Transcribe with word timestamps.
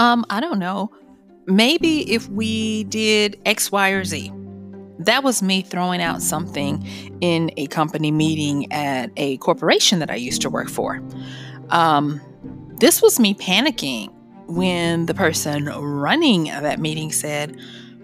Um, 0.00 0.24
I 0.30 0.40
don't 0.40 0.58
know. 0.58 0.90
Maybe 1.46 2.10
if 2.10 2.26
we 2.30 2.84
did 2.84 3.38
X, 3.44 3.70
Y, 3.70 3.90
or 3.90 4.02
Z. 4.04 4.32
That 4.98 5.22
was 5.22 5.42
me 5.42 5.62
throwing 5.62 6.00
out 6.00 6.22
something 6.22 6.86
in 7.20 7.50
a 7.56 7.66
company 7.66 8.10
meeting 8.10 8.70
at 8.72 9.10
a 9.16 9.36
corporation 9.38 9.98
that 9.98 10.10
I 10.10 10.14
used 10.14 10.42
to 10.42 10.50
work 10.50 10.68
for. 10.68 11.02
Um, 11.68 12.20
this 12.78 13.02
was 13.02 13.20
me 13.20 13.34
panicking 13.34 14.10
when 14.46 15.04
the 15.06 15.14
person 15.14 15.66
running 15.66 16.44
that 16.44 16.80
meeting 16.80 17.12
said, 17.12 17.58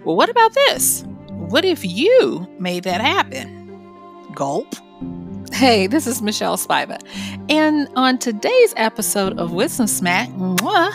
Well, 0.05 0.17
what 0.17 0.29
about 0.29 0.53
this? 0.53 1.03
What 1.31 1.65
if 1.65 1.85
you 1.85 2.47
made 2.59 2.85
that 2.85 3.01
happen? 3.01 3.55
Gulp. 4.35 4.75
Hey, 5.53 5.87
this 5.87 6.07
is 6.07 6.21
Michelle 6.21 6.59
Spiva. 6.59 7.01
And 7.49 7.89
on 7.97 8.19
today's 8.19 8.75
episode 8.77 9.39
of 9.39 9.53
Wisdom 9.53 9.87
Smack, 9.87 10.29
mwah, 10.31 10.93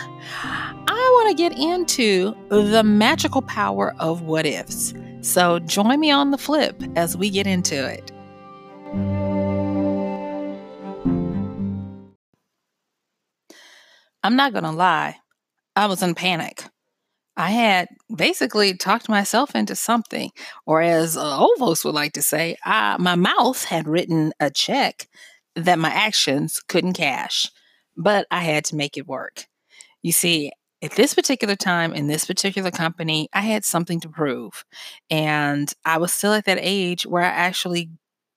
I 1.02 1.10
want 1.14 1.30
to 1.30 1.44
get 1.44 1.58
into 1.58 2.36
the 2.50 2.84
magical 2.84 3.42
power 3.42 3.96
of 4.00 4.22
what 4.22 4.46
ifs. 4.46 4.94
So 5.22 5.58
join 5.60 6.00
me 6.00 6.12
on 6.12 6.30
the 6.30 6.38
flip 6.38 6.82
as 6.96 7.18
we 7.18 7.32
get 7.32 7.48
into 7.48 7.88
it. 7.88 8.12
I'm 14.24 14.36
not 14.36 14.54
going 14.54 14.64
to 14.64 14.72
lie, 14.72 15.18
I 15.76 15.88
was 15.88 16.04
in 16.04 16.14
panic. 16.14 16.64
I 17.36 17.50
had 17.50 17.88
basically 18.16 18.76
talked 18.78 19.10
myself 19.10 19.56
into 19.56 19.76
something, 19.76 20.30
or 20.68 20.82
as 20.82 21.18
uh, 21.18 21.48
would 21.60 21.86
like 21.86 22.14
to 22.14 22.22
say, 22.22 22.58
I, 22.64 22.98
my 23.00 23.16
mouth 23.16 23.64
had 23.64 23.88
written 23.88 24.34
a 24.40 24.52
check 24.52 25.08
that 25.56 25.80
my 25.80 25.90
actions 25.90 26.62
couldn't 26.68 26.94
cash, 26.94 27.50
but 27.98 28.28
I 28.30 28.42
had 28.42 28.66
to 28.66 28.76
make 28.76 28.98
it 28.98 29.08
work. 29.08 29.46
You 30.04 30.12
see, 30.12 30.52
at 30.82 30.92
this 30.92 31.14
particular 31.14 31.56
time 31.56 31.94
in 31.94 32.08
this 32.08 32.26
particular 32.26 32.72
company, 32.72 33.30
I 33.34 33.42
had 33.42 33.64
something 33.64 34.00
to 34.02 34.10
prove. 34.10 34.66
And 35.10 35.72
I 35.86 35.98
was 35.98 36.14
still 36.14 36.34
at 36.34 36.46
that 36.46 36.58
age 36.60 37.06
where 37.06 37.24
I 37.24 37.28
actually 37.28 37.90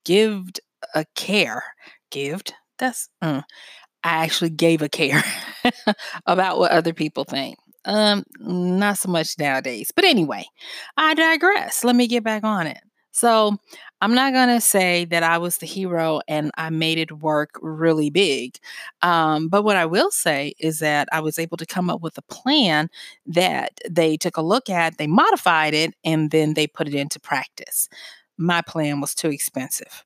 gived 0.04 0.60
a 0.94 1.04
care. 1.14 1.62
Gived? 2.10 2.52
That's, 2.78 3.08
mm, 3.22 3.42
I 4.02 4.24
actually 4.24 4.50
gave 4.50 4.82
a 4.82 4.88
care 4.88 5.24
about 6.26 6.58
what 6.58 6.72
other 6.72 6.92
people 6.92 7.24
think. 7.24 7.56
Um, 7.86 8.24
not 8.40 8.98
so 8.98 9.10
much 9.10 9.34
nowadays. 9.38 9.92
But 9.94 10.04
anyway, 10.04 10.44
I 10.96 11.14
digress. 11.14 11.84
Let 11.84 11.96
me 11.96 12.06
get 12.06 12.24
back 12.24 12.44
on 12.44 12.66
it. 12.66 12.78
So, 13.12 13.58
I'm 14.04 14.12
not 14.12 14.34
going 14.34 14.50
to 14.50 14.60
say 14.60 15.06
that 15.06 15.22
I 15.22 15.38
was 15.38 15.56
the 15.56 15.66
hero 15.66 16.20
and 16.28 16.50
I 16.58 16.68
made 16.68 16.98
it 16.98 17.10
work 17.10 17.52
really 17.62 18.10
big. 18.10 18.58
Um, 19.00 19.48
but 19.48 19.62
what 19.62 19.78
I 19.78 19.86
will 19.86 20.10
say 20.10 20.52
is 20.58 20.80
that 20.80 21.08
I 21.10 21.20
was 21.20 21.38
able 21.38 21.56
to 21.56 21.64
come 21.64 21.88
up 21.88 22.02
with 22.02 22.18
a 22.18 22.22
plan 22.22 22.90
that 23.24 23.70
they 23.88 24.18
took 24.18 24.36
a 24.36 24.42
look 24.42 24.68
at, 24.68 24.98
they 24.98 25.06
modified 25.06 25.72
it, 25.72 25.94
and 26.04 26.30
then 26.32 26.52
they 26.52 26.66
put 26.66 26.86
it 26.86 26.92
into 26.92 27.18
practice. 27.18 27.88
My 28.36 28.60
plan 28.60 29.00
was 29.00 29.14
too 29.14 29.30
expensive. 29.30 30.04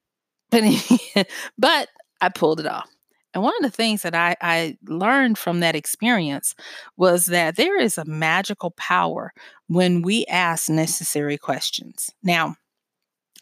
But, 0.52 1.28
but 1.58 1.88
I 2.20 2.28
pulled 2.28 2.60
it 2.60 2.66
off. 2.66 2.88
And 3.34 3.42
one 3.42 3.54
of 3.56 3.62
the 3.62 3.76
things 3.76 4.02
that 4.02 4.14
I, 4.14 4.36
I 4.41 4.78
learned 4.86 5.38
from 5.38 5.58
that 5.58 5.74
experience 5.74 6.54
was 6.96 7.26
that 7.26 7.56
there 7.56 7.80
is 7.80 7.98
a 7.98 8.04
magical 8.04 8.70
power 8.76 9.32
when 9.66 10.02
we 10.02 10.24
ask 10.26 10.70
necessary 10.70 11.36
questions. 11.36 12.10
Now, 12.22 12.54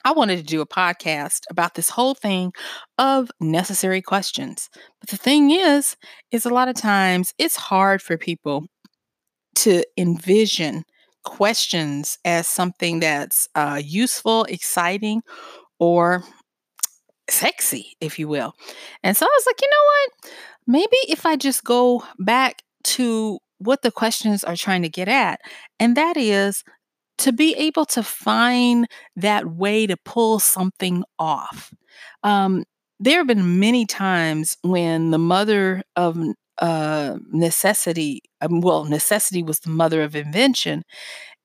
I 0.07 0.13
wanted 0.13 0.37
to 0.37 0.45
do 0.45 0.61
a 0.61 0.67
podcast 0.67 1.41
about 1.51 1.75
this 1.75 1.91
whole 1.91 2.15
thing 2.15 2.53
of 2.97 3.29
necessary 3.41 4.01
questions. 4.01 4.71
But 5.01 5.11
the 5.11 5.17
thing 5.17 5.51
is, 5.51 5.97
is 6.31 6.47
a 6.47 6.55
lot 6.55 6.69
of 6.69 6.77
times 6.77 7.35
it's 7.39 7.57
hard 7.57 8.01
for 8.01 8.17
people 8.17 8.67
to 9.57 9.83
envision 9.97 10.85
questions 11.25 12.19
as 12.25 12.47
something 12.47 13.01
that's 13.01 13.49
uh, 13.57 13.83
useful, 13.85 14.45
exciting, 14.45 15.23
or 15.81 16.23
sexy, 17.29 17.97
if 18.01 18.17
you 18.17 18.29
will. 18.29 18.55
And 19.03 19.17
so 19.17 19.27
I 19.27 19.37
was 19.37 19.47
like, 19.47 19.61
you 19.61 19.69
know 19.69 19.87
what? 19.89 20.33
Maybe 20.69 21.13
if 21.13 21.27
I 21.27 21.35
just 21.35 21.65
go 21.65 22.05
back 22.21 22.63
to 22.85 23.41
what 23.59 23.83
the 23.83 23.91
questions 23.91 24.45
are 24.45 24.55
trying 24.55 24.83
to 24.83 24.89
get 24.89 25.09
at, 25.09 25.41
and 25.81 25.97
that 25.97 26.17
is 26.17 26.63
to 27.19 27.33
be 27.33 27.55
able 27.55 27.87
to 27.87 28.03
find 28.03 28.87
that 29.17 29.47
way 29.47 29.87
to 29.87 29.97
pull 29.97 30.39
something 30.39 31.05
off. 31.19 31.73
Um, 32.23 32.65
there 32.99 33.19
have 33.19 33.27
been 33.27 33.59
many 33.59 33.87
times 33.87 34.57
when 34.63 35.11
the 35.11 35.19
mother 35.19 35.83
of 35.97 36.19
uh, 36.59 37.17
necessity, 37.31 38.23
um, 38.41 38.61
well, 38.61 38.85
necessity 38.85 39.43
was 39.43 39.61
the 39.61 39.71
mother 39.71 40.03
of 40.03 40.17
invention. 40.17 40.83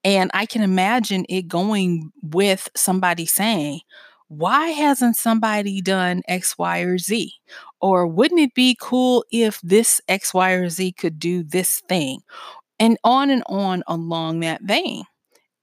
And 0.03 0.31
I 0.33 0.45
can 0.45 0.61
imagine 0.61 1.25
it 1.29 1.47
going 1.47 2.11
with 2.23 2.69
somebody 2.75 3.25
saying, 3.25 3.81
why 4.29 4.69
hasn't 4.69 5.17
somebody 5.17 5.81
done 5.81 6.21
X, 6.27 6.57
Y, 6.57 6.79
or 6.79 6.97
Z? 6.97 7.33
Or 7.81 8.07
wouldn't 8.07 8.39
it 8.39 8.53
be 8.53 8.77
cool 8.79 9.25
if 9.29 9.59
this 9.61 9.99
X, 10.07 10.33
Y, 10.33 10.51
or 10.51 10.69
Z 10.69 10.93
could 10.93 11.19
do 11.19 11.43
this 11.43 11.81
thing? 11.89 12.21
And 12.79 12.97
on 13.03 13.29
and 13.29 13.43
on 13.47 13.83
along 13.88 14.39
that 14.39 14.61
vein. 14.63 15.03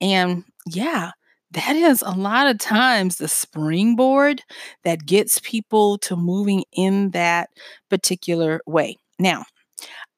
And 0.01 0.45
yeah, 0.67 1.13
that 1.53 1.77
is 1.77 2.03
a 2.03 2.11
lot 2.11 2.47
of 2.47 2.59
times 2.59 3.17
the 3.17 3.29
springboard 3.29 4.43
that 4.85 5.07
gets 5.07 5.41
people 5.41 5.99
to 5.99 6.17
moving 6.17 6.65
in 6.73 7.11
that 7.11 7.51
particular 7.91 8.61
way. 8.67 8.97
Now, 9.19 9.45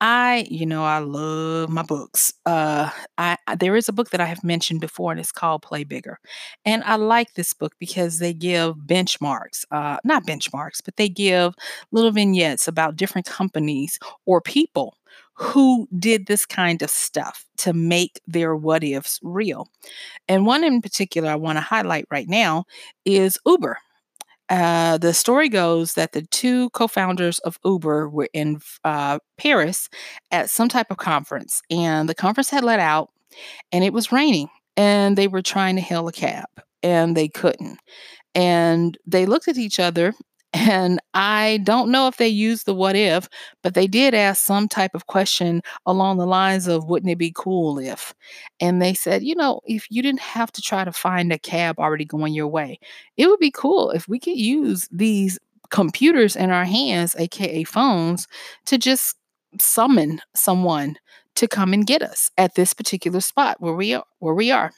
I, 0.00 0.46
you 0.50 0.66
know, 0.66 0.84
I 0.84 0.98
love 0.98 1.68
my 1.70 1.82
books. 1.82 2.32
Uh, 2.46 2.90
I 3.18 3.36
there 3.58 3.76
is 3.76 3.88
a 3.88 3.92
book 3.92 4.10
that 4.10 4.20
I 4.20 4.26
have 4.26 4.42
mentioned 4.44 4.80
before, 4.80 5.10
and 5.12 5.20
it's 5.20 5.32
called 5.32 5.62
Play 5.62 5.84
Bigger, 5.84 6.18
and 6.64 6.82
I 6.84 6.96
like 6.96 7.34
this 7.34 7.52
book 7.52 7.72
because 7.78 8.18
they 8.18 8.32
give 8.32 8.76
benchmarks, 8.86 9.64
uh, 9.70 9.98
not 10.04 10.26
benchmarks, 10.26 10.80
but 10.84 10.96
they 10.96 11.08
give 11.08 11.54
little 11.92 12.12
vignettes 12.12 12.66
about 12.68 12.96
different 12.96 13.26
companies 13.26 13.98
or 14.26 14.40
people 14.40 14.96
who 15.40 15.88
did 15.98 16.26
this 16.26 16.44
kind 16.44 16.82
of 16.82 16.90
stuff 16.90 17.46
to 17.56 17.72
make 17.72 18.20
their 18.26 18.54
what 18.54 18.84
ifs 18.84 19.18
real. 19.22 19.68
And 20.28 20.44
one 20.44 20.62
in 20.62 20.82
particular 20.82 21.30
I 21.30 21.36
want 21.36 21.56
to 21.56 21.62
highlight 21.62 22.04
right 22.10 22.28
now 22.28 22.66
is 23.06 23.38
Uber. 23.46 23.78
Uh, 24.50 24.98
the 24.98 25.14
story 25.14 25.48
goes 25.48 25.94
that 25.94 26.12
the 26.12 26.22
two 26.22 26.68
co 26.70 26.86
founders 26.86 27.38
of 27.38 27.58
Uber 27.64 28.10
were 28.10 28.28
in 28.34 28.60
uh, 28.84 29.18
Paris 29.38 29.88
at 30.30 30.50
some 30.50 30.68
type 30.68 30.90
of 30.90 30.98
conference, 30.98 31.62
and 31.70 32.08
the 32.08 32.14
conference 32.14 32.50
had 32.50 32.64
let 32.64 32.80
out, 32.80 33.10
and 33.72 33.82
it 33.82 33.94
was 33.94 34.12
raining, 34.12 34.48
and 34.76 35.16
they 35.16 35.28
were 35.28 35.40
trying 35.40 35.76
to 35.76 35.82
hail 35.82 36.06
a 36.08 36.12
cab, 36.12 36.48
and 36.82 37.16
they 37.16 37.28
couldn't. 37.28 37.78
And 38.34 38.98
they 39.06 39.24
looked 39.24 39.48
at 39.48 39.56
each 39.56 39.80
other 39.80 40.14
and 40.52 41.00
I 41.14 41.60
don't 41.62 41.90
know 41.90 42.08
if 42.08 42.16
they 42.16 42.28
used 42.28 42.66
the 42.66 42.74
what 42.74 42.96
if, 42.96 43.28
but 43.62 43.74
they 43.74 43.86
did 43.86 44.14
ask 44.14 44.44
some 44.44 44.68
type 44.68 44.94
of 44.94 45.06
question 45.06 45.62
along 45.86 46.18
the 46.18 46.26
lines 46.26 46.66
of, 46.66 46.86
wouldn't 46.86 47.10
it 47.10 47.18
be 47.18 47.32
cool 47.34 47.78
if? 47.78 48.12
And 48.58 48.82
they 48.82 48.94
said, 48.94 49.22
you 49.22 49.34
know, 49.36 49.60
if 49.64 49.86
you 49.90 50.02
didn't 50.02 50.20
have 50.20 50.50
to 50.52 50.60
try 50.60 50.84
to 50.84 50.92
find 50.92 51.32
a 51.32 51.38
cab 51.38 51.78
already 51.78 52.04
going 52.04 52.34
your 52.34 52.48
way, 52.48 52.80
it 53.16 53.28
would 53.28 53.38
be 53.38 53.52
cool 53.52 53.90
if 53.90 54.08
we 54.08 54.18
could 54.18 54.36
use 54.36 54.88
these 54.90 55.38
computers 55.70 56.34
in 56.34 56.50
our 56.50 56.64
hands, 56.64 57.14
aka 57.16 57.62
phones, 57.64 58.26
to 58.66 58.76
just 58.76 59.16
summon 59.58 60.20
someone 60.34 60.96
to 61.36 61.46
come 61.46 61.72
and 61.72 61.86
get 61.86 62.02
us 62.02 62.30
at 62.36 62.54
this 62.54 62.72
particular 62.72 63.20
spot 63.20 63.56
where 63.60 63.74
we 63.74 63.94
are 63.94 64.04
where 64.18 64.34
we 64.34 64.50
are. 64.50 64.72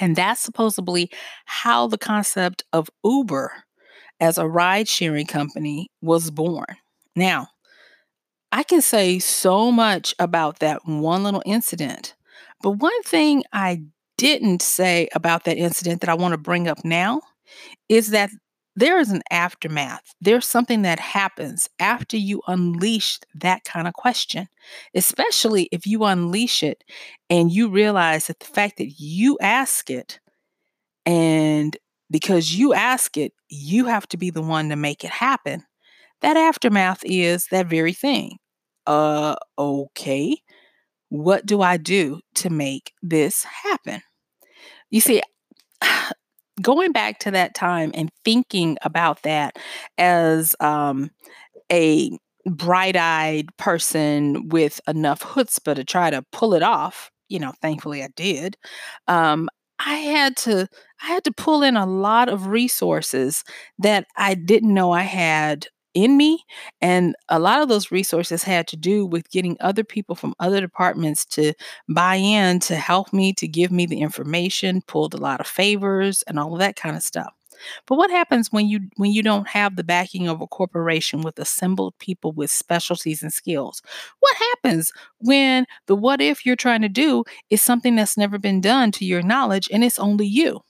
And 0.00 0.14
that's 0.14 0.40
supposedly 0.40 1.10
how 1.44 1.86
the 1.88 1.98
concept 1.98 2.64
of 2.72 2.88
Uber 3.04 3.52
as 4.20 4.38
a 4.38 4.46
ride 4.48 4.88
sharing 4.88 5.26
company 5.26 5.90
was 6.00 6.30
born. 6.30 6.76
Now, 7.16 7.48
I 8.52 8.62
can 8.62 8.80
say 8.80 9.18
so 9.18 9.70
much 9.70 10.14
about 10.18 10.60
that 10.60 10.86
one 10.86 11.22
little 11.22 11.42
incident, 11.44 12.14
but 12.62 12.72
one 12.72 13.02
thing 13.02 13.44
I 13.52 13.82
didn't 14.16 14.62
say 14.62 15.08
about 15.14 15.44
that 15.44 15.58
incident 15.58 16.00
that 16.00 16.10
I 16.10 16.14
want 16.14 16.32
to 16.32 16.38
bring 16.38 16.66
up 16.66 16.84
now 16.84 17.20
is 17.88 18.10
that 18.10 18.30
there 18.76 19.00
is 19.00 19.10
an 19.10 19.22
aftermath. 19.30 20.14
There's 20.20 20.46
something 20.46 20.82
that 20.82 21.00
happens 21.00 21.68
after 21.80 22.16
you 22.16 22.42
unleash 22.46 23.18
that 23.34 23.64
kind 23.64 23.88
of 23.88 23.94
question, 23.94 24.48
especially 24.94 25.68
if 25.72 25.86
you 25.86 26.04
unleash 26.04 26.62
it 26.62 26.84
and 27.28 27.50
you 27.50 27.68
realize 27.68 28.28
that 28.28 28.38
the 28.40 28.46
fact 28.46 28.78
that 28.78 29.00
you 29.00 29.36
ask 29.40 29.90
it 29.90 30.20
and 31.04 31.76
because 32.10 32.54
you 32.54 32.72
ask 32.74 33.16
it, 33.16 33.32
you 33.48 33.86
have 33.86 34.06
to 34.08 34.16
be 34.16 34.30
the 34.30 34.42
one 34.42 34.68
to 34.68 34.76
make 34.76 35.04
it 35.04 35.10
happen. 35.10 35.64
That 36.20 36.36
aftermath 36.36 37.00
is 37.04 37.46
that 37.50 37.66
very 37.66 37.92
thing. 37.92 38.38
Uh, 38.86 39.36
okay. 39.58 40.36
What 41.10 41.46
do 41.46 41.62
I 41.62 41.76
do 41.76 42.20
to 42.36 42.50
make 42.50 42.92
this 43.02 43.44
happen? 43.44 44.02
You 44.90 45.00
see, 45.00 45.22
going 46.62 46.92
back 46.92 47.18
to 47.20 47.30
that 47.30 47.54
time 47.54 47.92
and 47.94 48.10
thinking 48.24 48.76
about 48.82 49.22
that 49.22 49.56
as 49.96 50.56
um, 50.60 51.10
a 51.70 52.16
bright 52.46 52.96
eyed 52.96 53.54
person 53.58 54.48
with 54.48 54.80
enough 54.88 55.20
chutzpah 55.20 55.74
to 55.74 55.84
try 55.84 56.10
to 56.10 56.24
pull 56.32 56.54
it 56.54 56.62
off. 56.62 57.10
You 57.28 57.38
know, 57.38 57.52
thankfully 57.60 58.02
I 58.02 58.08
did. 58.16 58.56
Um, 59.06 59.48
I 59.78 59.94
had 59.96 60.36
to 60.38 60.68
I 61.02 61.06
had 61.06 61.24
to 61.24 61.32
pull 61.32 61.62
in 61.62 61.76
a 61.76 61.86
lot 61.86 62.28
of 62.28 62.48
resources 62.48 63.44
that 63.78 64.06
I 64.16 64.34
didn't 64.34 64.74
know 64.74 64.90
I 64.92 65.02
had 65.02 65.66
in 65.94 66.16
me. 66.16 66.44
And 66.80 67.14
a 67.28 67.38
lot 67.38 67.62
of 67.62 67.68
those 67.68 67.92
resources 67.92 68.42
had 68.42 68.66
to 68.68 68.76
do 68.76 69.06
with 69.06 69.30
getting 69.30 69.56
other 69.60 69.84
people 69.84 70.14
from 70.16 70.34
other 70.40 70.60
departments 70.60 71.24
to 71.26 71.54
buy 71.88 72.16
in 72.16 72.58
to 72.60 72.76
help 72.76 73.12
me, 73.12 73.32
to 73.34 73.46
give 73.48 73.70
me 73.70 73.86
the 73.86 74.00
information, 74.00 74.82
pulled 74.86 75.14
a 75.14 75.18
lot 75.18 75.40
of 75.40 75.46
favors 75.46 76.22
and 76.26 76.38
all 76.38 76.52
of 76.52 76.58
that 76.60 76.76
kind 76.76 76.96
of 76.96 77.02
stuff. 77.02 77.32
But 77.86 77.96
what 77.96 78.10
happens 78.10 78.52
when 78.52 78.68
you 78.68 78.80
when 78.96 79.12
you 79.12 79.22
don't 79.22 79.48
have 79.48 79.76
the 79.76 79.84
backing 79.84 80.28
of 80.28 80.40
a 80.40 80.46
corporation 80.46 81.22
with 81.22 81.38
assembled 81.38 81.94
people 81.98 82.32
with 82.32 82.50
specialties 82.50 83.22
and 83.22 83.32
skills? 83.32 83.82
What 84.20 84.36
happens 84.36 84.92
when 85.18 85.66
the 85.86 85.94
what 85.94 86.20
if 86.20 86.44
you're 86.46 86.56
trying 86.56 86.82
to 86.82 86.88
do 86.88 87.24
is 87.50 87.62
something 87.62 87.96
that's 87.96 88.16
never 88.16 88.38
been 88.38 88.60
done 88.60 88.92
to 88.92 89.04
your 89.04 89.22
knowledge 89.22 89.68
and 89.72 89.84
it's 89.84 89.98
only 89.98 90.26
you? 90.26 90.60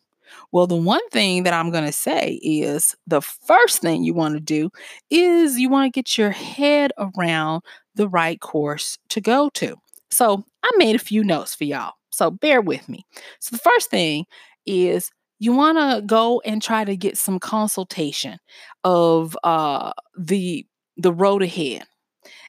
Well, 0.52 0.66
the 0.66 0.76
one 0.76 1.06
thing 1.10 1.42
that 1.44 1.54
I'm 1.54 1.70
going 1.70 1.84
to 1.84 1.92
say 1.92 2.38
is 2.42 2.94
the 3.06 3.20
first 3.20 3.80
thing 3.80 4.04
you 4.04 4.14
want 4.14 4.34
to 4.34 4.40
do 4.40 4.70
is 5.10 5.58
you 5.58 5.68
want 5.68 5.92
to 5.92 5.96
get 5.98 6.18
your 6.18 6.30
head 6.30 6.92
around 6.98 7.62
the 7.94 8.08
right 8.08 8.40
course 8.40 8.98
to 9.10 9.20
go 9.20 9.50
to. 9.54 9.76
So 10.10 10.44
I 10.62 10.70
made 10.76 10.96
a 10.96 11.00
few 11.00 11.24
notes 11.24 11.54
for 11.54 11.64
y'all. 11.64 11.94
So 12.10 12.30
bear 12.30 12.60
with 12.60 12.88
me. 12.88 13.04
So 13.40 13.56
the 13.56 13.62
first 13.62 13.90
thing 13.90 14.24
is 14.66 15.10
you 15.38 15.52
want 15.52 15.78
to 15.78 16.02
go 16.06 16.40
and 16.44 16.62
try 16.62 16.84
to 16.84 16.96
get 16.96 17.16
some 17.18 17.38
consultation 17.38 18.38
of 18.84 19.36
uh, 19.44 19.92
the 20.18 20.66
the 20.96 21.12
road 21.12 21.42
ahead. 21.42 21.84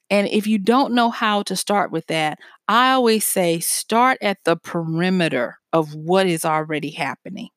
And 0.09 0.27
if 0.27 0.47
you 0.47 0.57
don't 0.57 0.93
know 0.93 1.09
how 1.09 1.43
to 1.43 1.55
start 1.55 1.91
with 1.91 2.07
that, 2.07 2.39
I 2.67 2.91
always 2.93 3.25
say 3.25 3.59
start 3.59 4.17
at 4.21 4.39
the 4.43 4.55
perimeter 4.55 5.57
of 5.71 5.93
what 5.93 6.25
is 6.25 6.45
already 6.45 6.89
happening. 6.89 7.49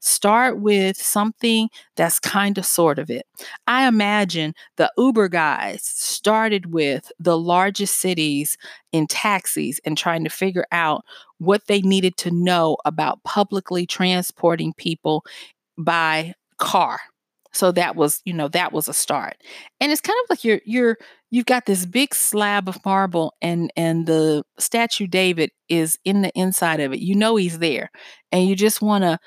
Start 0.00 0.58
with 0.58 0.96
something 0.96 1.68
that's 1.96 2.18
kind 2.18 2.56
of 2.56 2.64
sort 2.64 2.98
of 2.98 3.10
it. 3.10 3.26
I 3.66 3.86
imagine 3.86 4.54
the 4.76 4.90
Uber 4.96 5.28
guys 5.28 5.82
started 5.84 6.72
with 6.72 7.12
the 7.18 7.36
largest 7.38 7.98
cities 8.00 8.56
in 8.92 9.06
taxis 9.06 9.80
and 9.84 9.98
trying 9.98 10.24
to 10.24 10.30
figure 10.30 10.66
out 10.72 11.04
what 11.38 11.66
they 11.66 11.80
needed 11.80 12.16
to 12.18 12.30
know 12.30 12.76
about 12.84 13.22
publicly 13.24 13.86
transporting 13.86 14.72
people 14.74 15.24
by 15.76 16.34
car. 16.58 16.98
So 17.52 17.72
that 17.72 17.96
was 17.96 18.20
you 18.24 18.32
know 18.34 18.48
that 18.48 18.72
was 18.72 18.88
a 18.88 18.92
start. 18.92 19.36
And 19.80 19.90
it's 19.90 20.00
kind 20.00 20.18
of 20.24 20.30
like 20.30 20.44
you're 20.44 20.60
you're 20.64 20.98
you've 21.30 21.46
got 21.46 21.66
this 21.66 21.86
big 21.86 22.14
slab 22.14 22.68
of 22.68 22.84
marble 22.84 23.34
and 23.40 23.72
and 23.76 24.06
the 24.06 24.42
statue 24.58 25.06
david 25.06 25.50
is 25.68 25.98
in 26.04 26.22
the 26.22 26.30
inside 26.34 26.80
of 26.80 26.92
it. 26.92 27.00
You 27.00 27.14
know 27.14 27.36
he's 27.36 27.58
there 27.58 27.90
and 28.32 28.46
you 28.46 28.54
just 28.54 28.82
want 28.82 29.04
to 29.04 29.18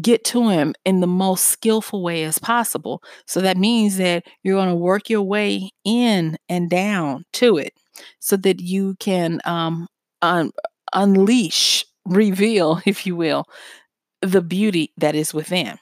get 0.00 0.24
to 0.24 0.48
him 0.48 0.74
in 0.84 1.00
the 1.00 1.06
most 1.06 1.46
skillful 1.46 2.02
way 2.02 2.24
as 2.24 2.38
possible. 2.38 3.02
So 3.26 3.40
that 3.40 3.56
means 3.56 3.96
that 3.96 4.24
you're 4.42 4.56
going 4.56 4.68
to 4.68 4.74
work 4.74 5.08
your 5.08 5.22
way 5.22 5.70
in 5.84 6.36
and 6.48 6.68
down 6.70 7.24
to 7.34 7.56
it 7.58 7.72
so 8.20 8.36
that 8.38 8.60
you 8.60 8.96
can 9.00 9.40
um, 9.44 9.88
un- 10.22 10.52
unleash 10.96 11.86
reveal 12.06 12.82
if 12.86 13.06
you 13.06 13.16
will 13.16 13.46
the 14.22 14.42
beauty 14.42 14.92
that 14.98 15.14
is 15.16 15.34
within 15.34 15.78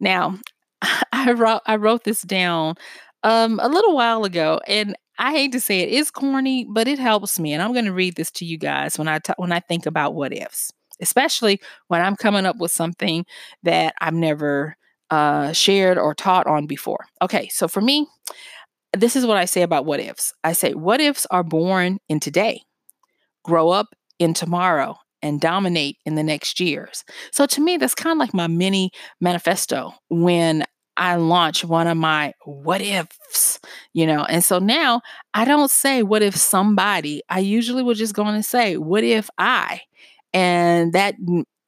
now 0.00 0.38
I 1.12 1.32
wrote 1.32 1.62
I 1.66 1.76
wrote 1.76 2.04
this 2.04 2.22
down 2.22 2.76
um 3.22 3.60
a 3.62 3.68
little 3.68 3.94
while 3.94 4.24
ago 4.24 4.60
and 4.66 4.96
I 5.18 5.32
hate 5.32 5.52
to 5.52 5.60
say 5.60 5.80
it, 5.80 5.92
it's 5.92 6.10
corny, 6.10 6.66
but 6.68 6.88
it 6.88 6.98
helps 6.98 7.38
me. 7.38 7.52
And 7.52 7.62
I'm 7.62 7.74
going 7.74 7.84
to 7.84 7.92
read 7.92 8.16
this 8.16 8.30
to 8.32 8.46
you 8.46 8.56
guys 8.56 8.98
when 8.98 9.06
I 9.06 9.18
t- 9.18 9.34
when 9.36 9.52
I 9.52 9.60
think 9.60 9.84
about 9.84 10.14
what 10.14 10.32
ifs, 10.32 10.72
especially 11.02 11.60
when 11.88 12.00
I'm 12.00 12.16
coming 12.16 12.46
up 12.46 12.56
with 12.56 12.72
something 12.72 13.26
that 13.62 13.94
I've 14.00 14.14
never 14.14 14.76
uh, 15.10 15.52
shared 15.52 15.98
or 15.98 16.14
taught 16.14 16.46
on 16.46 16.66
before. 16.66 17.04
Okay, 17.20 17.48
so 17.48 17.68
for 17.68 17.82
me, 17.82 18.06
this 18.96 19.16
is 19.16 19.26
what 19.26 19.36
I 19.36 19.44
say 19.44 19.62
about 19.62 19.86
what 19.86 20.00
ifs. 20.00 20.32
I 20.44 20.52
say 20.52 20.74
what 20.74 21.00
ifs 21.00 21.26
are 21.30 21.44
born 21.44 21.98
in 22.08 22.20
today, 22.20 22.62
grow 23.44 23.70
up 23.70 23.88
in 24.20 24.34
tomorrow, 24.34 24.96
and 25.22 25.40
dominate 25.40 25.98
in 26.06 26.14
the 26.14 26.22
next 26.22 26.60
years. 26.60 27.04
So 27.32 27.46
to 27.46 27.60
me, 27.60 27.76
that's 27.76 27.94
kind 27.94 28.12
of 28.12 28.18
like 28.18 28.32
my 28.32 28.46
mini 28.46 28.90
manifesto 29.20 29.94
when 30.08 30.64
I 30.96 31.16
launch 31.16 31.64
one 31.64 31.86
of 31.86 31.96
my 31.96 32.34
what 32.44 32.80
ifs, 32.80 33.58
you 33.92 34.06
know. 34.06 34.24
And 34.24 34.44
so 34.44 34.58
now 34.58 35.00
I 35.34 35.44
don't 35.44 35.70
say 35.70 36.02
what 36.02 36.22
if 36.22 36.36
somebody, 36.36 37.22
I 37.28 37.40
usually 37.40 37.82
will 37.82 37.94
just 37.94 38.14
go 38.14 38.22
on 38.24 38.34
and 38.34 38.44
say, 38.44 38.76
what 38.76 39.04
if 39.04 39.30
I? 39.38 39.80
And 40.32 40.92
that 40.92 41.14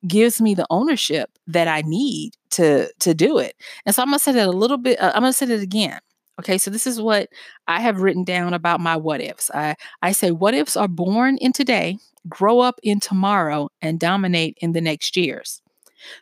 gives 0.07 0.41
me 0.41 0.55
the 0.55 0.67
ownership 0.71 1.31
that 1.47 1.69
I 1.69 1.83
need 1.83 2.33
to 2.51 2.93
to 3.01 3.15
do 3.15 3.39
it. 3.39 3.55
And 3.87 3.95
so 3.95 4.03
I'm 4.03 4.09
gonna 4.09 4.19
say 4.19 4.33
that 4.33 4.49
a 4.49 4.53
little 4.53 4.79
bit. 4.79 5.01
Uh, 5.01 5.13
I'm 5.15 5.23
gonna 5.23 5.33
say 5.33 5.47
it 5.47 5.63
again. 5.63 5.99
Okay, 6.43 6.59
so 6.59 6.73
this 6.73 6.89
is 6.89 7.01
what 7.01 7.29
I 7.69 7.81
have 7.81 8.01
written 8.01 8.25
down 8.25 8.53
about 8.53 8.81
my 8.81 8.97
what 8.97 9.21
ifs. 9.21 9.49
I, 9.55 9.77
I 10.03 10.11
say 10.11 10.33
what 10.33 10.55
ifs 10.55 10.77
are 10.77 10.89
born 10.89 11.37
in 11.37 11.53
today, 11.53 11.99
grow 12.29 12.59
up 12.59 12.81
in 12.83 12.99
tomorrow, 12.99 13.69
and 13.81 14.01
dominate 14.01 14.59
in 14.61 14.73
the 14.73 14.81
next 14.81 15.17
years. 15.17 15.63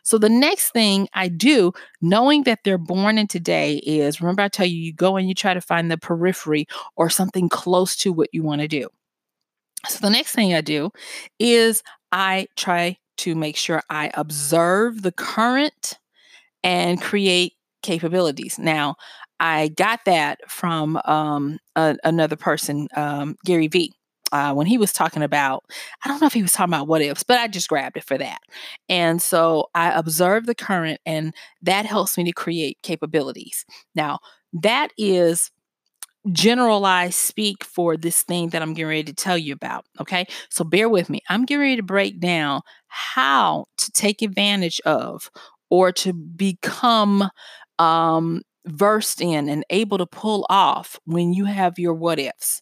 So 0.03 0.19
the 0.19 0.29
next 0.29 0.73
thing 0.73 1.07
I 1.15 1.27
do, 1.27 1.73
knowing 2.03 2.43
that 2.43 2.59
they're 2.63 2.77
born 2.77 3.17
in 3.17 3.25
today, 3.25 3.77
is 3.77 4.21
remember 4.21 4.43
I 4.43 4.47
tell 4.47 4.67
you, 4.67 4.77
you 4.77 4.93
go 4.93 5.17
and 5.17 5.27
you 5.27 5.33
try 5.33 5.55
to 5.55 5.61
find 5.61 5.89
the 5.89 5.97
periphery 5.97 6.67
or 6.95 7.09
something 7.09 7.49
close 7.49 7.95
to 7.97 8.13
what 8.13 8.29
you 8.31 8.43
want 8.43 8.61
to 8.61 8.67
do. 8.67 8.89
So 9.87 9.97
the 10.01 10.11
next 10.11 10.33
thing 10.33 10.53
I 10.53 10.61
do 10.61 10.91
is 11.39 11.81
I 12.11 12.45
try 12.55 12.97
to 13.17 13.33
make 13.33 13.57
sure 13.57 13.81
I 13.89 14.11
observe 14.13 15.01
the 15.01 15.11
current 15.11 15.97
and 16.63 17.01
create 17.01 17.53
capabilities. 17.81 18.59
Now, 18.59 18.97
I 19.41 19.69
got 19.69 20.05
that 20.05 20.39
from 20.47 21.01
um, 21.03 21.59
a, 21.75 21.97
another 22.03 22.35
person, 22.35 22.87
um, 22.95 23.35
Gary 23.43 23.67
Vee. 23.67 23.93
Uh, 24.31 24.53
when 24.53 24.65
he 24.65 24.77
was 24.77 24.93
talking 24.93 25.23
about, 25.23 25.65
I 26.05 26.07
don't 26.07 26.21
know 26.21 26.27
if 26.27 26.33
he 26.33 26.41
was 26.41 26.53
talking 26.53 26.73
about 26.73 26.87
what 26.87 27.01
ifs, 27.01 27.23
but 27.23 27.37
I 27.37 27.49
just 27.49 27.67
grabbed 27.67 27.97
it 27.97 28.05
for 28.05 28.17
that. 28.17 28.39
And 28.87 29.21
so 29.21 29.65
I 29.75 29.91
observe 29.91 30.45
the 30.45 30.55
current, 30.55 31.01
and 31.05 31.33
that 31.63 31.85
helps 31.85 32.17
me 32.17 32.23
to 32.23 32.31
create 32.31 32.77
capabilities. 32.81 33.65
Now, 33.93 34.19
that 34.53 34.93
is 34.97 35.51
generalized 36.31 37.15
speak 37.15 37.63
for 37.63 37.97
this 37.97 38.23
thing 38.23 38.49
that 38.49 38.61
I'm 38.61 38.73
getting 38.73 38.89
ready 38.89 39.03
to 39.05 39.13
tell 39.13 39.37
you 39.37 39.53
about. 39.53 39.85
Okay. 39.99 40.27
So 40.49 40.63
bear 40.63 40.87
with 40.87 41.09
me. 41.09 41.21
I'm 41.29 41.45
getting 41.45 41.61
ready 41.61 41.75
to 41.77 41.83
break 41.83 42.19
down 42.19 42.61
how 42.87 43.65
to 43.79 43.91
take 43.91 44.21
advantage 44.21 44.79
of 44.85 45.31
or 45.69 45.91
to 45.93 46.13
become 46.13 47.29
um, 47.79 48.43
versed 48.65 49.21
in 49.21 49.49
and 49.49 49.63
able 49.69 49.97
to 49.97 50.05
pull 50.05 50.45
off 50.49 50.99
when 51.05 51.33
you 51.33 51.45
have 51.45 51.79
your 51.79 51.93
what 51.93 52.19
ifs. 52.19 52.61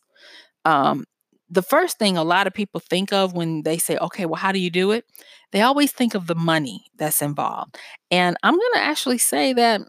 Um, 0.66 1.06
the 1.50 1.62
first 1.62 1.98
thing 1.98 2.16
a 2.18 2.24
lot 2.24 2.48
of 2.48 2.54
people 2.54 2.80
think 2.80 3.12
of 3.12 3.34
when 3.34 3.64
they 3.64 3.78
say, 3.78 3.98
okay, 3.98 4.26
well, 4.26 4.36
how 4.40 4.52
do 4.52 4.60
you 4.60 4.70
do 4.70 4.92
it? 4.92 5.06
They 5.52 5.62
always 5.62 5.92
think 5.92 6.14
of 6.14 6.28
the 6.28 6.36
money 6.36 6.86
that's 6.98 7.22
involved. 7.22 7.78
And 8.12 8.38
I'm 8.44 8.54
going 8.54 8.74
to 8.76 8.82
actually 8.82 9.18
say 9.18 9.54
that 9.54 9.82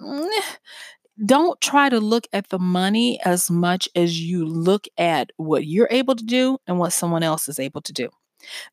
don't 1.27 1.61
try 1.61 1.91
to 1.91 2.01
look 2.01 2.27
at 2.33 2.49
the 2.49 2.59
money 2.59 3.21
as 3.25 3.51
much 3.51 3.89
as 3.95 4.21
you 4.21 4.47
look 4.47 4.87
at 4.97 5.31
what 5.37 5.67
you're 5.67 5.89
able 5.91 6.17
to 6.17 6.25
do 6.25 6.59
and 6.67 6.79
what 6.79 6.95
someone 6.95 7.23
else 7.23 7.49
is 7.49 7.59
able 7.59 7.83
to 7.83 7.93
do. 7.93 8.09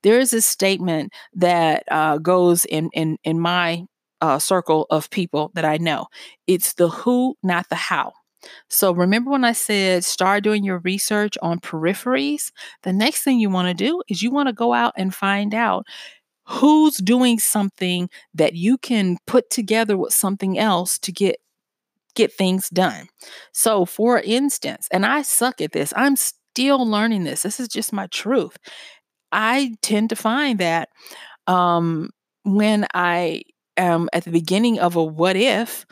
There 0.01 0.17
is 0.17 0.31
a 0.31 0.41
statement 0.41 1.11
that 1.33 1.83
uh, 1.91 2.19
goes 2.19 2.63
in, 2.63 2.89
in, 2.93 3.17
in 3.25 3.37
my 3.39 3.83
uh, 4.21 4.39
circle 4.39 4.87
of 4.89 5.09
people 5.09 5.51
that 5.55 5.65
I 5.65 5.77
know. 5.77 6.07
It's 6.47 6.73
the 6.73 6.89
who, 6.89 7.35
not 7.43 7.69
the 7.69 7.75
how. 7.75 8.13
So 8.69 8.91
remember 8.93 9.31
when 9.31 9.43
I 9.43 9.53
said 9.53 10.03
start 10.03 10.43
doing 10.43 10.63
your 10.63 10.79
research 10.79 11.37
on 11.41 11.59
peripheries? 11.59 12.51
The 12.83 12.93
next 12.93 13.23
thing 13.23 13.39
you 13.39 13.49
want 13.49 13.67
to 13.67 13.73
do 13.73 14.01
is 14.07 14.21
you 14.21 14.31
want 14.31 14.47
to 14.47 14.53
go 14.53 14.73
out 14.73 14.93
and 14.95 15.13
find 15.13 15.53
out 15.53 15.85
who's 16.47 16.97
doing 16.97 17.39
something 17.39 18.09
that 18.33 18.53
you 18.53 18.77
can 18.77 19.17
put 19.27 19.49
together 19.49 19.97
with 19.97 20.13
something 20.13 20.57
else 20.59 20.97
to 20.99 21.11
get 21.11 21.37
get 22.15 22.33
things 22.33 22.69
done. 22.69 23.07
So 23.53 23.85
for 23.85 24.19
instance, 24.19 24.87
and 24.91 25.05
I 25.05 25.21
suck 25.21 25.61
at 25.61 25.71
this. 25.73 25.93
I'm 25.95 26.15
still 26.15 26.85
learning 26.85 27.23
this. 27.25 27.43
This 27.43 27.59
is 27.59 27.67
just 27.67 27.93
my 27.93 28.07
truth. 28.07 28.57
I 29.31 29.75
tend 29.81 30.09
to 30.11 30.15
find 30.15 30.59
that 30.59 30.89
um 31.47 32.11
when 32.43 32.87
I 32.93 33.43
um, 33.77 34.09
at 34.13 34.23
the 34.23 34.31
beginning 34.31 34.79
of 34.79 34.95
a 34.95 35.03
what 35.03 35.35
if, 35.35 35.85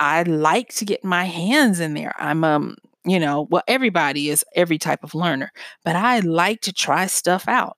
I 0.00 0.22
like 0.24 0.70
to 0.74 0.84
get 0.84 1.04
my 1.04 1.24
hands 1.24 1.80
in 1.80 1.94
there. 1.94 2.14
I'm 2.18 2.44
um, 2.44 2.76
you 3.04 3.20
know, 3.20 3.46
well, 3.50 3.62
everybody 3.68 4.30
is 4.30 4.44
every 4.54 4.78
type 4.78 5.04
of 5.04 5.14
learner, 5.14 5.52
but 5.84 5.96
I 5.96 6.20
like 6.20 6.60
to 6.62 6.72
try 6.72 7.06
stuff 7.06 7.48
out. 7.48 7.76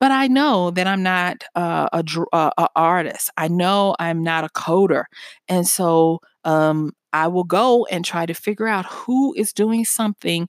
But 0.00 0.10
I 0.10 0.26
know 0.28 0.70
that 0.72 0.86
I'm 0.86 1.02
not 1.02 1.44
uh, 1.54 1.88
a, 1.92 2.04
uh, 2.32 2.50
a 2.58 2.68
artist. 2.74 3.30
I 3.36 3.48
know 3.48 3.94
I'm 4.00 4.22
not 4.24 4.44
a 4.44 4.48
coder, 4.48 5.04
and 5.48 5.66
so 5.68 6.20
um, 6.44 6.92
I 7.12 7.28
will 7.28 7.44
go 7.44 7.86
and 7.86 8.04
try 8.04 8.26
to 8.26 8.34
figure 8.34 8.66
out 8.66 8.86
who 8.86 9.34
is 9.34 9.52
doing 9.52 9.84
something 9.84 10.48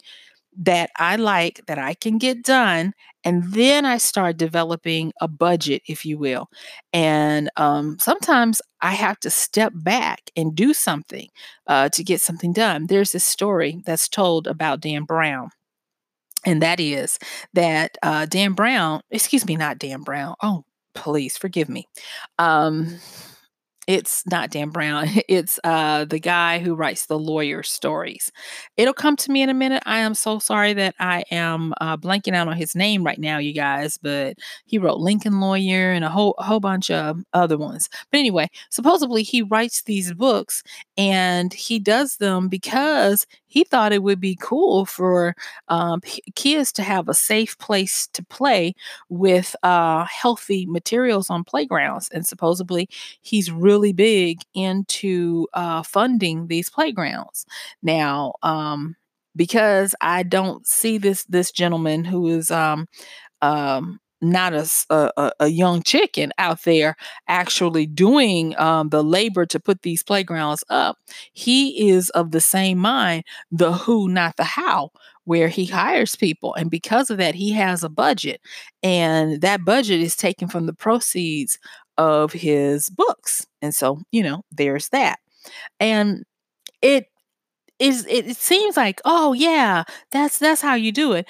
that 0.58 0.92
I 0.98 1.16
like 1.18 1.62
that 1.68 1.80
I 1.80 1.94
can 1.94 2.18
get 2.18 2.44
done. 2.44 2.94
And 3.24 3.44
then 3.54 3.86
I 3.86 3.98
start 3.98 4.38
developing 4.38 5.14
a 5.22 5.28
budget, 5.28 5.82
if 5.88 6.06
you 6.06 6.18
will. 6.18 6.50
And 6.92 7.50
um, 7.58 7.98
sometimes 8.00 8.62
I 8.82 8.92
have 8.92 9.20
to 9.22 9.30
step 9.30 9.72
back 9.76 10.30
and 10.36 10.56
do 10.56 10.74
something 10.74 11.30
uh, 11.68 11.90
to 11.90 12.04
get 12.04 12.22
something 12.22 12.54
done. 12.54 12.88
There's 12.88 13.12
this 13.12 13.24
story 13.24 13.82
that's 13.86 14.10
told 14.10 14.48
about 14.48 14.82
Dan 14.82 15.04
Brown. 15.04 15.50
And 16.46 16.62
that 16.62 16.80
is 16.80 17.20
that 17.54 17.98
uh, 18.04 18.26
Dan 18.26 18.54
Brown, 18.54 19.02
excuse 19.12 19.46
me, 19.46 19.56
not 19.56 19.80
Dan 19.80 20.02
Brown. 20.02 20.36
Oh, 20.44 20.66
please 20.94 21.38
forgive 21.38 21.70
me. 21.70 21.88
Um, 22.38 23.00
it's 23.88 24.24
not 24.28 24.52
Dan 24.52 24.70
Brown. 24.70 25.08
It's 25.28 25.60
uh, 25.64 26.06
the 26.06 26.20
guy 26.20 26.60
who 26.60 26.76
writes 26.76 27.06
the 27.06 27.18
lawyer 27.18 27.64
stories. 27.64 28.32
It'll 28.78 28.94
come 28.94 29.16
to 29.18 29.32
me 29.32 29.42
in 29.42 29.50
a 29.50 29.54
minute. 29.54 29.82
I 29.86 30.00
am 30.00 30.14
so 30.14 30.38
sorry 30.38 30.74
that 30.74 30.96
I 31.00 31.24
am 31.32 31.74
uh, 31.82 31.98
blanking 31.98 32.36
out 32.36 32.48
on 32.48 32.56
his 32.58 32.76
name 32.76 33.04
right 33.04 33.18
now, 33.20 33.38
you 33.38 33.54
guys. 33.54 33.98
But 33.98 34.38
he 34.66 34.78
wrote 34.78 35.00
Lincoln 35.00 35.40
Lawyer 35.40 35.92
and 35.92 36.04
a 36.06 36.10
whole 36.10 36.36
a 36.38 36.44
whole 36.44 36.60
bunch 36.60 36.92
of 36.92 37.20
other 37.34 37.58
ones. 37.58 37.90
But 38.12 38.20
anyway, 38.20 38.50
supposedly 38.70 39.24
he 39.24 39.42
writes 39.42 39.84
these 39.84 40.14
books 40.14 40.62
and 40.98 41.54
he 41.54 41.80
does 41.80 42.18
them 42.18 42.50
because 42.50 43.26
he 43.48 43.64
thought 43.64 43.94
it 43.94 44.02
would 44.02 44.20
be 44.20 44.36
cool 44.42 44.84
for 44.86 45.36
um, 45.68 46.02
kids 46.36 46.72
to 46.74 46.82
have 46.82 47.08
a 47.08 47.14
safe 47.14 47.56
place 47.60 48.08
to 48.14 48.24
play 48.26 48.74
with 49.10 49.56
uh, 49.62 50.06
healthy 50.06 50.66
materials 50.66 51.30
on 51.30 51.44
playgrounds. 51.44 52.10
And 52.12 52.26
supposedly, 52.26 52.90
he's 53.22 53.52
really 53.52 53.73
big 53.94 54.42
into 54.54 55.48
uh, 55.54 55.84
funding 55.84 56.48
these 56.48 56.70
playgrounds. 56.70 57.46
Now, 57.82 58.34
um, 58.44 58.96
because 59.36 59.96
I 60.02 60.24
don't 60.24 60.66
see 60.68 60.98
this 60.98 61.24
this 61.26 61.52
gentleman 61.52 62.06
who 62.06 62.28
is 62.28 62.52
um, 62.52 62.88
um, 63.42 64.00
not 64.24 64.54
a, 64.54 64.66
a, 64.90 65.32
a, 65.42 65.48
young 65.48 65.84
chicken 65.84 66.32
out 66.38 66.64
there 66.64 66.96
actually 67.28 67.86
doing 67.86 68.58
um, 68.58 68.90
the 68.90 69.04
labor 69.04 69.46
to 69.46 69.60
put 69.60 69.82
these 69.82 70.02
playgrounds 70.02 70.64
up. 70.70 70.98
He 71.34 71.90
is 71.90 72.10
of 72.12 72.32
the 72.32 72.40
same 72.40 72.78
mind, 72.78 73.26
the 73.52 73.74
who, 73.74 74.08
not 74.08 74.38
the 74.38 74.46
how, 74.46 74.92
where 75.26 75.50
he 75.50 75.66
hires 75.66 76.16
people. 76.16 76.54
And 76.54 76.72
because 76.72 77.10
of 77.10 77.18
that, 77.18 77.36
he 77.36 77.52
has 77.52 77.84
a 77.84 77.90
budget. 77.90 78.42
And 78.82 79.42
that 79.42 79.66
budget 79.66 80.00
is 80.00 80.16
taken 80.16 80.48
from 80.48 80.66
the 80.66 80.74
proceeds 80.74 81.60
of 81.98 82.34
his 82.34 82.90
books. 82.90 83.46
And 83.62 83.74
so, 83.74 84.00
you 84.12 84.24
know, 84.24 84.44
there's 84.52 84.90
that. 84.90 85.20
And 85.80 86.24
it 86.82 87.08
is 87.80 88.06
it 88.08 88.38
seems 88.38 88.78
like 88.78 89.02
oh 89.04 89.34
yeah 89.34 89.84
that's 90.12 90.38
that's 90.38 90.62
how 90.62 90.76
you 90.76 90.92
do 90.92 91.14
it 91.14 91.28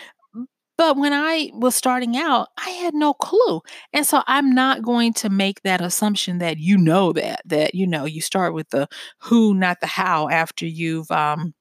but 0.78 0.98
when 0.98 1.14
I 1.14 1.52
was 1.54 1.76
starting 1.76 2.18
out, 2.18 2.48
I 2.58 2.70
had 2.72 2.94
no 2.96 3.14
clue. 3.14 3.62
And 3.94 4.06
so 4.06 4.24
I'm 4.28 4.54
not 4.54 4.82
going 4.82 5.14
to 5.14 5.30
make 5.30 5.62
that 5.62 5.82
assumption 5.82 6.40
that 6.40 6.58
you 6.58 6.78
know 6.78 7.14
that, 7.14 7.42
that, 7.46 7.76
you 7.76 7.86
know, 7.86 8.06
you 8.06 8.22
start 8.22 8.54
with 8.54 8.70
the 8.70 8.88
who, 9.20 9.54
not 9.54 9.82
the 9.82 9.88
how 9.88 10.30
after 10.30 10.66
you've, 10.66 11.10
um, 11.12 11.54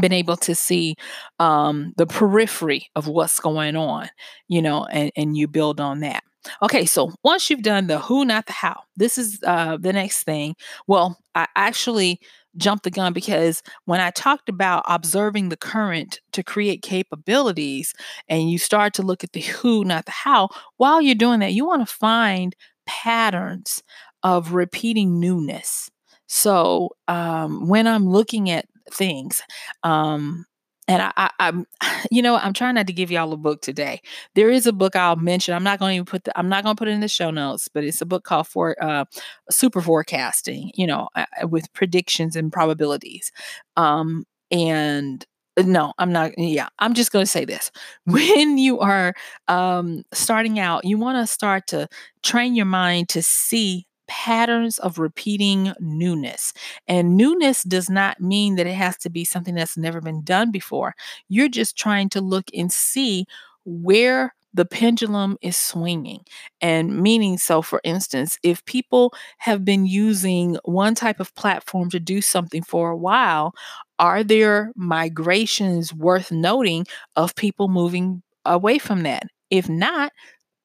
been 0.00 0.12
able 0.12 0.36
to 0.38 0.54
see 0.54 0.94
um, 1.38 1.92
the 1.96 2.06
periphery 2.06 2.86
of 2.96 3.08
what's 3.08 3.40
going 3.40 3.76
on, 3.76 4.08
you 4.48 4.62
know, 4.62 4.86
and, 4.86 5.10
and 5.16 5.36
you 5.36 5.46
build 5.48 5.80
on 5.80 6.00
that. 6.00 6.22
Okay, 6.62 6.84
so 6.84 7.12
once 7.22 7.48
you've 7.50 7.62
done 7.62 7.86
the 7.86 7.98
who, 7.98 8.24
not 8.24 8.46
the 8.46 8.52
how, 8.52 8.82
this 8.96 9.18
is 9.18 9.38
uh, 9.46 9.76
the 9.76 9.92
next 9.92 10.24
thing. 10.24 10.56
Well, 10.86 11.18
I 11.34 11.46
actually 11.56 12.20
jumped 12.56 12.84
the 12.84 12.90
gun 12.90 13.12
because 13.12 13.62
when 13.86 14.00
I 14.00 14.10
talked 14.10 14.48
about 14.48 14.84
observing 14.86 15.48
the 15.48 15.56
current 15.56 16.20
to 16.32 16.42
create 16.42 16.82
capabilities 16.82 17.94
and 18.28 18.50
you 18.50 18.58
start 18.58 18.92
to 18.94 19.02
look 19.02 19.24
at 19.24 19.32
the 19.32 19.40
who, 19.40 19.84
not 19.84 20.04
the 20.06 20.12
how, 20.12 20.48
while 20.76 21.00
you're 21.00 21.14
doing 21.14 21.40
that, 21.40 21.52
you 21.52 21.66
want 21.66 21.86
to 21.86 21.94
find 21.94 22.54
patterns 22.86 23.82
of 24.22 24.52
repeating 24.52 25.18
newness. 25.20 25.90
So 26.26 26.90
um, 27.08 27.68
when 27.68 27.86
I'm 27.86 28.08
looking 28.08 28.50
at 28.50 28.66
things, 28.90 29.42
um, 29.82 30.44
and 30.92 31.02
I, 31.02 31.30
I, 31.38 31.48
am 31.48 31.66
you 32.10 32.22
know, 32.22 32.36
I'm 32.36 32.52
trying 32.52 32.74
not 32.74 32.86
to 32.86 32.92
give 32.92 33.10
y'all 33.10 33.32
a 33.32 33.36
book 33.36 33.62
today. 33.62 34.00
There 34.34 34.50
is 34.50 34.66
a 34.66 34.72
book 34.72 34.94
I'll 34.94 35.16
mention. 35.16 35.54
I'm 35.54 35.64
not 35.64 35.78
going 35.78 35.90
to 35.90 35.94
even 35.96 36.04
put 36.06 36.24
the, 36.24 36.38
I'm 36.38 36.48
not 36.48 36.64
going 36.64 36.76
to 36.76 36.78
put 36.78 36.88
it 36.88 36.92
in 36.92 37.00
the 37.00 37.08
show 37.08 37.30
notes, 37.30 37.68
but 37.72 37.84
it's 37.84 38.00
a 38.00 38.06
book 38.06 38.24
called 38.24 38.46
for 38.46 38.76
uh, 38.82 39.06
super 39.50 39.80
forecasting. 39.80 40.70
You 40.74 40.86
know, 40.86 41.08
uh, 41.14 41.24
uh, 41.42 41.48
with 41.48 41.72
predictions 41.72 42.36
and 42.36 42.52
probabilities. 42.52 43.32
Um, 43.76 44.24
and 44.50 45.24
uh, 45.56 45.62
no, 45.62 45.92
I'm 45.98 46.12
not. 46.12 46.38
Yeah, 46.38 46.68
I'm 46.78 46.94
just 46.94 47.12
going 47.12 47.24
to 47.24 47.30
say 47.30 47.44
this. 47.44 47.70
When 48.04 48.58
you 48.58 48.80
are 48.80 49.14
um, 49.48 50.02
starting 50.12 50.58
out, 50.58 50.84
you 50.84 50.98
want 50.98 51.16
to 51.26 51.32
start 51.32 51.68
to 51.68 51.88
train 52.22 52.54
your 52.54 52.66
mind 52.66 53.08
to 53.10 53.22
see 53.22 53.86
patterns 54.12 54.78
of 54.78 54.98
repeating 54.98 55.72
newness. 55.80 56.52
And 56.86 57.16
newness 57.16 57.62
does 57.62 57.88
not 57.88 58.20
mean 58.20 58.56
that 58.56 58.66
it 58.66 58.74
has 58.74 58.98
to 58.98 59.10
be 59.10 59.24
something 59.24 59.54
that's 59.54 59.78
never 59.78 60.02
been 60.02 60.22
done 60.22 60.50
before. 60.50 60.94
You're 61.30 61.48
just 61.48 61.78
trying 61.78 62.10
to 62.10 62.20
look 62.20 62.44
and 62.54 62.70
see 62.70 63.24
where 63.64 64.34
the 64.52 64.66
pendulum 64.66 65.38
is 65.40 65.56
swinging. 65.56 66.20
And 66.60 67.00
meaning, 67.00 67.38
so 67.38 67.62
for 67.62 67.80
instance, 67.84 68.38
if 68.42 68.62
people 68.66 69.14
have 69.38 69.64
been 69.64 69.86
using 69.86 70.58
one 70.66 70.94
type 70.94 71.20
of 71.20 71.34
platform 71.36 71.88
to 71.88 71.98
do 71.98 72.20
something 72.20 72.62
for 72.62 72.90
a 72.90 72.96
while, 72.96 73.54
are 73.98 74.22
there 74.22 74.72
migrations 74.76 75.94
worth 75.94 76.30
noting 76.30 76.86
of 77.16 77.34
people 77.34 77.68
moving 77.68 78.22
away 78.44 78.76
from 78.78 79.04
that? 79.04 79.22
If 79.48 79.70
not, 79.70 80.12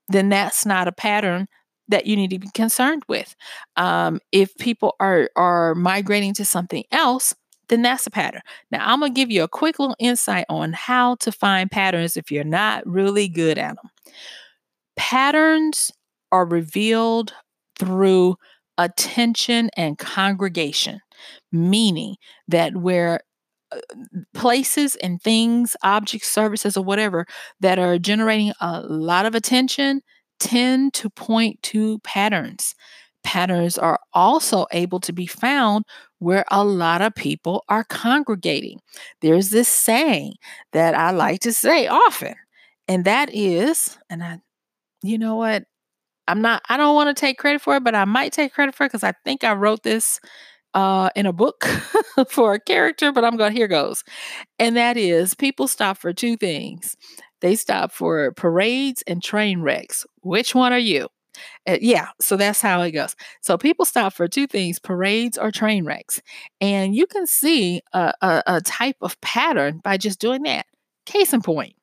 then 0.09 0.27
that's 0.27 0.65
not 0.65 0.89
a 0.89 0.91
pattern 0.91 1.47
that 1.87 2.05
you 2.05 2.15
need 2.15 2.31
to 2.31 2.39
be 2.39 2.49
concerned 2.53 3.03
with. 3.07 3.35
Um, 3.75 4.19
if 4.31 4.55
people 4.57 4.95
are 4.99 5.29
are 5.35 5.75
migrating 5.75 6.33
to 6.35 6.45
something 6.45 6.83
else, 6.91 7.33
then 7.69 7.81
that's 7.81 8.07
a 8.07 8.11
pattern. 8.11 8.41
Now, 8.71 8.91
I'm 8.91 8.99
gonna 8.99 9.13
give 9.13 9.31
you 9.31 9.43
a 9.43 9.47
quick 9.47 9.79
little 9.79 9.95
insight 9.99 10.45
on 10.49 10.73
how 10.73 11.15
to 11.15 11.31
find 11.31 11.71
patterns 11.71 12.17
if 12.17 12.31
you're 12.31 12.43
not 12.43 12.85
really 12.85 13.27
good 13.27 13.57
at 13.57 13.75
them. 13.75 13.91
Patterns 14.95 15.91
are 16.31 16.45
revealed 16.45 17.33
through 17.77 18.35
attention 18.77 19.69
and 19.75 19.97
congregation, 19.97 21.01
meaning 21.51 22.15
that 22.47 22.75
where 22.75 23.21
uh, 23.71 23.79
places 24.33 24.95
and 24.97 25.21
things, 25.21 25.75
objects, 25.83 26.29
services, 26.29 26.77
or 26.77 26.83
whatever 26.83 27.25
that 27.59 27.79
are 27.79 27.97
generating 27.99 28.53
a 28.61 28.81
lot 28.81 29.25
of 29.25 29.35
attention 29.35 30.01
tend 30.39 30.93
to 30.95 31.09
point 31.09 31.61
to 31.63 31.99
patterns. 31.99 32.75
Patterns 33.23 33.77
are 33.77 33.99
also 34.13 34.67
able 34.71 34.99
to 35.01 35.11
be 35.11 35.27
found 35.27 35.83
where 36.19 36.45
a 36.49 36.63
lot 36.63 37.01
of 37.01 37.13
people 37.15 37.63
are 37.69 37.83
congregating. 37.83 38.79
There's 39.21 39.49
this 39.49 39.67
saying 39.67 40.33
that 40.73 40.95
I 40.95 41.11
like 41.11 41.41
to 41.41 41.53
say 41.53 41.87
often, 41.87 42.35
and 42.87 43.05
that 43.05 43.33
is, 43.33 43.97
and 44.09 44.23
I, 44.23 44.39
you 45.03 45.17
know 45.17 45.35
what? 45.35 45.65
I'm 46.27 46.41
not, 46.41 46.61
I 46.69 46.77
don't 46.77 46.95
want 46.95 47.15
to 47.15 47.19
take 47.19 47.37
credit 47.37 47.61
for 47.61 47.77
it, 47.77 47.83
but 47.83 47.95
I 47.95 48.05
might 48.05 48.33
take 48.33 48.53
credit 48.53 48.75
for 48.75 48.85
it 48.85 48.89
because 48.89 49.03
I 49.03 49.13
think 49.25 49.43
I 49.43 49.53
wrote 49.53 49.83
this 49.83 50.19
uh, 50.73 51.09
in 51.15 51.25
a 51.25 51.33
book 51.33 51.65
for 52.29 52.53
a 52.53 52.59
character, 52.59 53.11
but 53.11 53.25
I'm 53.25 53.37
going, 53.37 53.53
here 53.53 53.67
goes. 53.67 54.03
And 54.59 54.75
that 54.77 54.97
is 54.97 55.33
people 55.33 55.67
stop 55.67 55.97
for 55.97 56.13
two 56.13 56.37
things 56.37 56.95
they 57.41 57.55
stop 57.55 57.91
for 57.91 58.31
parades 58.33 59.03
and 59.07 59.23
train 59.23 59.61
wrecks. 59.61 60.05
Which 60.21 60.55
one 60.55 60.73
are 60.73 60.79
you? 60.79 61.07
Uh, 61.67 61.77
yeah, 61.81 62.07
so 62.19 62.35
that's 62.35 62.61
how 62.61 62.81
it 62.81 62.91
goes. 62.91 63.15
So 63.41 63.57
people 63.57 63.85
stop 63.85 64.13
for 64.13 64.27
two 64.27 64.47
things 64.47 64.79
parades 64.79 65.37
or 65.37 65.51
train 65.51 65.85
wrecks. 65.85 66.21
And 66.61 66.95
you 66.95 67.05
can 67.05 67.27
see 67.27 67.81
a, 67.93 68.13
a, 68.21 68.43
a 68.47 68.61
type 68.61 68.97
of 69.01 69.19
pattern 69.21 69.81
by 69.83 69.97
just 69.97 70.19
doing 70.19 70.43
that. 70.43 70.65
Case 71.05 71.33
in 71.33 71.41
point, 71.41 71.75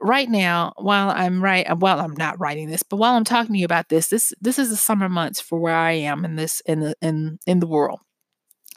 right 0.00 0.30
now 0.30 0.72
while 0.76 1.10
i'm 1.10 1.44
right 1.44 1.68
uh, 1.70 1.76
well 1.78 2.00
i'm 2.00 2.14
not 2.16 2.40
writing 2.40 2.70
this 2.70 2.82
but 2.82 2.96
while 2.96 3.14
i'm 3.14 3.24
talking 3.24 3.52
to 3.52 3.58
you 3.58 3.66
about 3.66 3.88
this 3.90 4.08
this 4.08 4.32
this 4.40 4.58
is 4.58 4.70
the 4.70 4.76
summer 4.76 5.08
months 5.08 5.40
for 5.40 5.58
where 5.58 5.74
i 5.74 5.92
am 5.92 6.24
in 6.24 6.36
this 6.36 6.60
in 6.64 6.80
the 6.80 6.94
in 7.02 7.38
in 7.46 7.60
the 7.60 7.66
world 7.66 8.00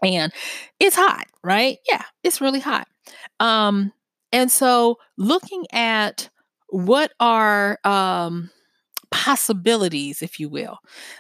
and 0.03 0.33
it's 0.79 0.97
hot 0.97 1.25
right 1.43 1.77
yeah 1.87 2.03
it's 2.23 2.41
really 2.41 2.59
hot 2.59 2.87
um 3.39 3.93
and 4.33 4.51
so 4.51 4.97
looking 5.17 5.65
at 5.71 6.29
what 6.69 7.13
are 7.21 7.79
um, 7.85 8.49
possibilities, 9.11 10.23
if 10.23 10.39
you 10.39 10.49
will, 10.49 10.79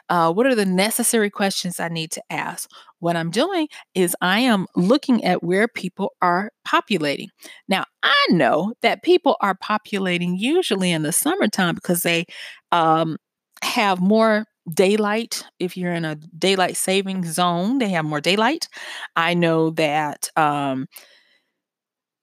uh, 0.09 0.33
what 0.33 0.47
are 0.47 0.55
the 0.55 0.65
necessary 0.65 1.29
questions 1.29 1.79
I 1.79 1.89
need 1.89 2.11
to 2.11 2.23
ask? 2.31 2.69
What 2.99 3.15
I'm 3.15 3.29
doing 3.29 3.67
is 3.93 4.15
I 4.21 4.39
am 4.39 4.65
looking 4.75 5.23
at 5.23 5.43
where 5.43 5.67
people 5.67 6.13
are 6.21 6.51
populating. 6.65 7.29
Now, 7.67 7.85
I 8.01 8.15
know 8.31 8.73
that 8.81 9.03
people 9.03 9.37
are 9.41 9.55
populating 9.55 10.35
usually 10.37 10.91
in 10.91 11.03
the 11.03 11.11
summertime 11.11 11.75
because 11.75 12.01
they 12.01 12.25
um, 12.71 13.17
have 13.61 14.01
more 14.01 14.45
daylight. 14.73 15.43
If 15.59 15.77
you're 15.77 15.93
in 15.93 16.05
a 16.05 16.15
daylight 16.15 16.77
saving 16.77 17.25
zone, 17.25 17.77
they 17.77 17.89
have 17.89 18.05
more 18.05 18.21
daylight. 18.21 18.67
I 19.15 19.35
know 19.35 19.69
that. 19.71 20.29
Um, 20.35 20.87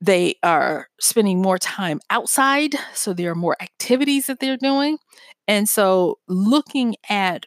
they 0.00 0.34
are 0.42 0.88
spending 0.98 1.42
more 1.42 1.58
time 1.58 2.00
outside, 2.08 2.74
so 2.94 3.12
there 3.12 3.30
are 3.32 3.36
more 3.36 3.56
activities 3.60 4.26
that 4.26 4.40
they're 4.40 4.56
doing. 4.56 4.98
And 5.46 5.68
so, 5.68 6.18
looking 6.28 6.96
at 7.08 7.46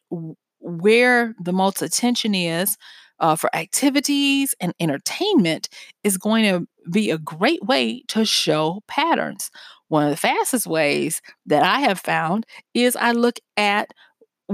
where 0.60 1.36
the 1.44 1.54
most 1.54 1.82
attention 1.82 2.36
is 2.36 2.78
uh, 3.20 3.36
for 3.36 3.54
activities 3.56 4.54
and 4.60 4.74
entertainment 4.80 5.70
is 6.04 6.18
going 6.18 6.44
to 6.44 6.68
be 6.92 7.10
a 7.10 7.18
great 7.18 7.64
way 7.64 8.04
to 8.10 8.26
show 8.26 8.82
patterns. 8.88 9.50
One 9.88 10.04
of 10.04 10.10
the 10.10 10.18
fastest 10.18 10.68
ways 10.68 11.22
that 11.46 11.64
I 11.64 11.80
have 11.82 12.00
found 12.00 12.46
is 12.74 12.96
I 12.96 13.12
look 13.12 13.40
at 13.58 13.94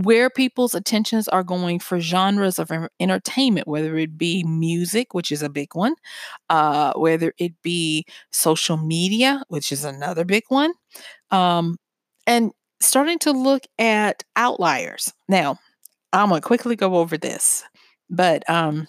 where 0.04 0.30
people's 0.30 0.76
attentions 0.76 1.28
are 1.28 1.44
going 1.44 1.80
for 1.80 2.00
genres 2.00 2.60
of 2.60 2.72
entertainment, 3.00 3.68
whether 3.68 3.98
it 3.98 4.18
be 4.18 4.44
music, 4.44 5.14
which 5.14 5.32
is 5.32 5.42
a 5.42 5.50
big 5.50 5.74
one, 5.74 5.96
uh, 6.50 6.94
whether 6.96 7.34
it 7.38 7.54
be 7.62 8.06
social 8.32 8.78
media, 8.78 9.44
which 9.50 9.72
is 9.72 9.84
another 9.84 10.26
big 10.26 10.44
one, 10.50 10.72
um, 11.32 11.78
and 12.28 12.52
starting 12.80 13.20
to 13.20 13.32
look 13.32 13.64
at 13.78 14.24
outliers. 14.36 15.14
Now, 15.28 15.58
I'm 16.14 16.30
going 16.30 16.42
to 16.42 16.48
quickly 16.48 16.76
go 16.76 16.96
over 16.96 17.18
this, 17.18 17.64
but 18.10 18.48
um, 18.50 18.88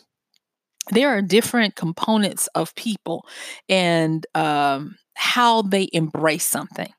there 0.90 1.09
are 1.11 1.23
different 1.23 1.76
components 1.76 2.49
of 2.55 2.75
people 2.75 3.26
and 3.69 4.26
um, 4.35 4.97
how 5.14 5.62
they 5.62 5.88
embrace 5.93 6.47
something. 6.47 6.93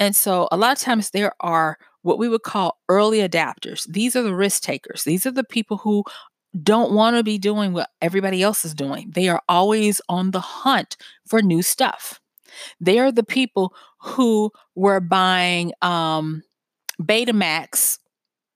And 0.00 0.14
so 0.14 0.48
a 0.52 0.56
lot 0.56 0.76
of 0.76 0.82
times 0.82 1.10
there 1.10 1.32
are 1.40 1.76
what 2.02 2.18
we 2.18 2.28
would 2.28 2.42
call 2.42 2.78
early 2.88 3.18
adapters. 3.18 3.86
These 3.88 4.16
are 4.16 4.22
the 4.22 4.34
risk 4.34 4.62
takers. 4.62 5.04
These 5.04 5.26
are 5.26 5.30
the 5.30 5.44
people 5.44 5.78
who 5.78 6.04
don't 6.62 6.92
want 6.92 7.16
to 7.16 7.22
be 7.22 7.38
doing 7.38 7.72
what 7.72 7.90
everybody 8.00 8.42
else 8.42 8.64
is 8.64 8.74
doing. 8.74 9.10
They 9.14 9.28
are 9.28 9.42
always 9.48 10.00
on 10.08 10.30
the 10.30 10.40
hunt 10.40 10.96
for 11.26 11.42
new 11.42 11.62
stuff. 11.62 12.20
They 12.80 12.98
are 12.98 13.12
the 13.12 13.24
people 13.24 13.74
who 14.00 14.50
were 14.74 15.00
buying 15.00 15.72
um, 15.82 16.42
Betamax 17.00 17.98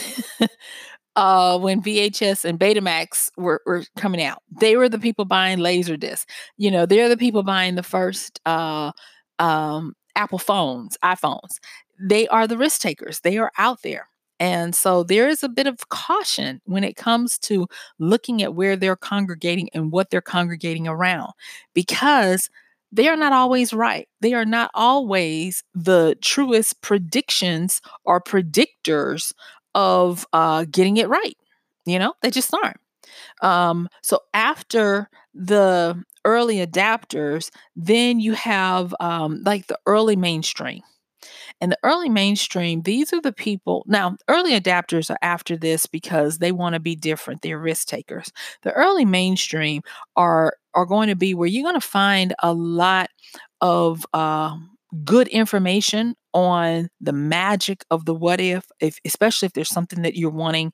uh, 1.15 1.57
when 1.59 1.81
VHS 1.81 2.45
and 2.45 2.59
Betamax 2.59 3.31
were, 3.37 3.61
were 3.65 3.83
coming 3.97 4.21
out. 4.21 4.43
They 4.59 4.75
were 4.75 4.89
the 4.89 4.99
people 4.99 5.25
buying 5.25 5.59
Laserdisc. 5.59 6.25
You 6.57 6.71
know, 6.71 6.85
they're 6.85 7.09
the 7.09 7.17
people 7.17 7.43
buying 7.43 7.75
the 7.75 7.83
first 7.83 8.41
uh, 8.45 8.91
um, 9.39 9.95
Apple 10.15 10.39
phones, 10.39 10.97
iPhones 11.03 11.59
they 11.99 12.27
are 12.27 12.47
the 12.47 12.57
risk 12.57 12.81
takers. 12.81 13.21
They 13.21 13.37
are 13.37 13.51
out 13.57 13.81
there. 13.83 14.07
And 14.39 14.73
so 14.73 15.03
there 15.03 15.27
is 15.27 15.43
a 15.43 15.49
bit 15.49 15.67
of 15.67 15.89
caution 15.89 16.61
when 16.65 16.83
it 16.83 16.95
comes 16.95 17.37
to 17.39 17.67
looking 17.99 18.41
at 18.41 18.55
where 18.55 18.77
they're 18.77 18.95
congregating 18.95 19.69
and 19.73 19.91
what 19.91 20.09
they're 20.09 20.21
congregating 20.21 20.87
around 20.87 21.33
because 21.73 22.49
they 22.91 23.07
are 23.07 23.17
not 23.17 23.33
always 23.33 23.73
right. 23.73 24.07
They 24.21 24.33
are 24.33 24.45
not 24.45 24.71
always 24.73 25.63
the 25.75 26.17
truest 26.21 26.81
predictions 26.81 27.81
or 28.05 28.21
predictors 28.21 29.33
of 29.75 30.25
uh, 30.33 30.65
getting 30.71 30.97
it 30.97 31.09
right. 31.09 31.37
You 31.85 31.99
know, 31.99 32.13
they 32.21 32.31
just 32.31 32.53
aren't. 32.53 32.77
Um, 33.41 33.89
so 34.01 34.21
after 34.33 35.09
the 35.33 36.01
early 36.25 36.65
adapters, 36.65 37.49
then 37.75 38.19
you 38.19 38.33
have 38.33 38.95
um, 38.99 39.41
like 39.45 39.67
the 39.67 39.79
early 39.85 40.15
mainstream. 40.15 40.81
And 41.61 41.71
the 41.71 41.77
early 41.83 42.09
mainstream, 42.09 42.81
these 42.83 43.13
are 43.13 43.21
the 43.21 43.33
people. 43.33 43.83
Now, 43.87 44.17
early 44.27 44.59
adapters 44.59 45.09
are 45.09 45.17
after 45.21 45.57
this 45.57 45.85
because 45.85 46.37
they 46.37 46.51
want 46.51 46.73
to 46.73 46.79
be 46.79 46.95
different. 46.95 47.41
They're 47.41 47.59
risk 47.59 47.87
takers. 47.87 48.31
The 48.63 48.71
early 48.73 49.05
mainstream 49.05 49.81
are 50.15 50.53
are 50.75 50.85
going 50.85 51.09
to 51.09 51.15
be 51.15 51.33
where 51.33 51.47
you're 51.47 51.63
going 51.63 51.79
to 51.79 51.81
find 51.81 52.33
a 52.39 52.53
lot 52.53 53.09
of 53.61 54.05
uh, 54.13 54.55
good 55.05 55.27
information 55.27 56.15
on 56.33 56.89
the 57.01 57.13
magic 57.13 57.83
of 57.91 58.05
the 58.05 58.13
what 58.13 58.39
if, 58.39 58.65
if 58.79 58.99
especially 59.05 59.45
if 59.47 59.53
there's 59.53 59.69
something 59.69 60.01
that 60.03 60.15
you're 60.15 60.29
wanting 60.29 60.71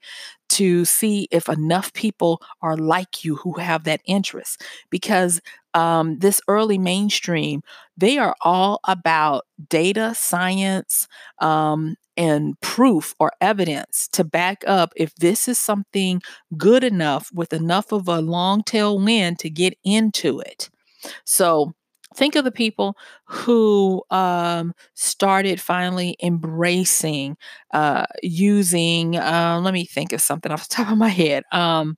to 0.49 0.85
see 0.85 1.27
if 1.31 1.49
enough 1.49 1.91
people 1.93 2.41
are 2.61 2.77
like 2.77 3.23
you 3.23 3.35
who 3.37 3.53
have 3.53 3.83
that 3.85 4.01
interest. 4.05 4.63
Because 4.89 5.41
um, 5.73 6.19
this 6.19 6.41
early 6.47 6.77
mainstream 6.77 7.61
they 7.97 8.17
are 8.17 8.35
all 8.41 8.79
about 8.87 9.43
data 9.69 10.13
science 10.15 11.07
um, 11.39 11.95
and 12.17 12.59
proof 12.61 13.13
or 13.19 13.31
evidence 13.41 14.07
to 14.13 14.23
back 14.23 14.63
up 14.67 14.93
if 14.95 15.13
this 15.15 15.47
is 15.47 15.57
something 15.57 16.21
good 16.57 16.83
enough 16.83 17.29
with 17.33 17.53
enough 17.53 17.91
of 17.91 18.07
a 18.07 18.21
long 18.21 18.63
tail 18.63 18.99
wind 18.99 19.39
to 19.39 19.49
get 19.49 19.77
into 19.83 20.39
it. 20.39 20.69
So 21.25 21.73
think 22.15 22.35
of 22.35 22.43
the 22.45 22.51
people 22.51 22.97
who 23.25 24.03
um, 24.11 24.73
started 24.95 25.59
finally 25.61 26.15
embracing 26.21 27.37
uh, 27.73 28.05
using 28.23 29.17
uh, 29.17 29.59
let 29.63 29.73
me 29.73 29.85
think 29.85 30.13
of 30.13 30.21
something 30.21 30.51
off 30.51 30.67
the 30.69 30.75
top 30.75 30.91
of 30.91 30.97
my 30.97 31.09
head 31.09 31.43
um, 31.51 31.97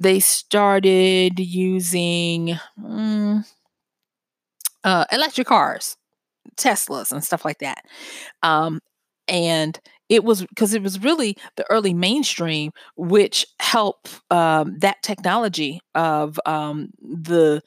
they 0.00 0.20
started 0.20 1.38
using 1.40 2.58
mm, 2.80 3.44
uh, 4.84 5.04
electric 5.12 5.46
cars 5.46 5.96
teslas 6.56 7.12
and 7.12 7.24
stuff 7.24 7.44
like 7.44 7.58
that 7.60 7.84
um, 8.42 8.80
and 9.28 9.80
it 10.08 10.24
was 10.24 10.42
because 10.46 10.74
it 10.74 10.82
was 10.82 11.02
really 11.02 11.36
the 11.56 11.66
early 11.70 11.94
mainstream 11.94 12.72
which 12.96 13.46
helped 13.60 14.20
um, 14.30 14.78
that 14.80 15.02
technology 15.02 15.80
of 15.94 16.40
um, 16.46 16.90
the 17.00 17.62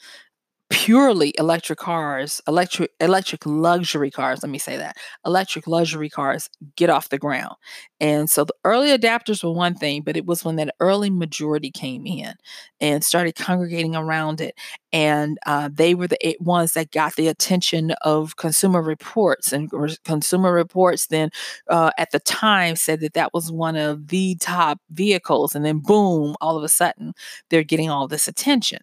purely 0.69 1.33
electric 1.37 1.79
cars, 1.79 2.41
electric 2.47 2.91
electric 2.99 3.45
luxury 3.45 4.11
cars, 4.11 4.43
let 4.43 4.49
me 4.49 4.57
say 4.57 4.77
that. 4.77 4.97
Electric 5.25 5.65
luxury 5.67 6.09
cars 6.09 6.49
get 6.75 6.89
off 6.89 7.09
the 7.09 7.17
ground. 7.17 7.55
And 7.99 8.29
so 8.29 8.43
the 8.43 8.53
early 8.63 8.89
adapters 8.89 9.43
were 9.43 9.51
one 9.51 9.75
thing, 9.75 10.01
but 10.01 10.17
it 10.17 10.25
was 10.25 10.43
when 10.43 10.57
that 10.57 10.75
early 10.79 11.09
majority 11.09 11.71
came 11.71 12.05
in 12.05 12.33
and 12.79 13.03
started 13.03 13.35
congregating 13.35 13.95
around 13.95 14.41
it. 14.41 14.55
And 14.91 15.37
uh, 15.45 15.69
they 15.73 15.95
were 15.95 16.07
the 16.07 16.37
ones 16.39 16.73
that 16.73 16.91
got 16.91 17.15
the 17.15 17.27
attention 17.27 17.91
of 18.01 18.35
Consumer 18.35 18.81
Reports. 18.81 19.53
And 19.53 19.71
Consumer 20.03 20.51
Reports 20.51 21.07
then 21.07 21.29
uh, 21.69 21.91
at 21.97 22.11
the 22.11 22.19
time 22.19 22.75
said 22.75 22.99
that 23.01 23.13
that 23.13 23.33
was 23.33 23.51
one 23.51 23.75
of 23.75 24.09
the 24.09 24.35
top 24.35 24.79
vehicles. 24.91 25.55
And 25.55 25.65
then 25.65 25.79
boom, 25.79 26.35
all 26.41 26.57
of 26.57 26.63
a 26.63 26.69
sudden, 26.69 27.13
they're 27.49 27.63
getting 27.63 27.89
all 27.89 28.07
this 28.07 28.27
attention. 28.27 28.79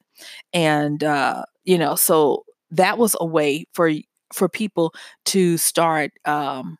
And, 0.52 1.04
uh, 1.04 1.44
you 1.64 1.78
know, 1.78 1.94
so 1.94 2.44
that 2.70 2.98
was 2.98 3.16
a 3.20 3.26
way 3.26 3.66
for 3.72 3.90
for 4.32 4.48
people 4.48 4.92
to 5.26 5.56
start 5.56 6.10
um, 6.24 6.76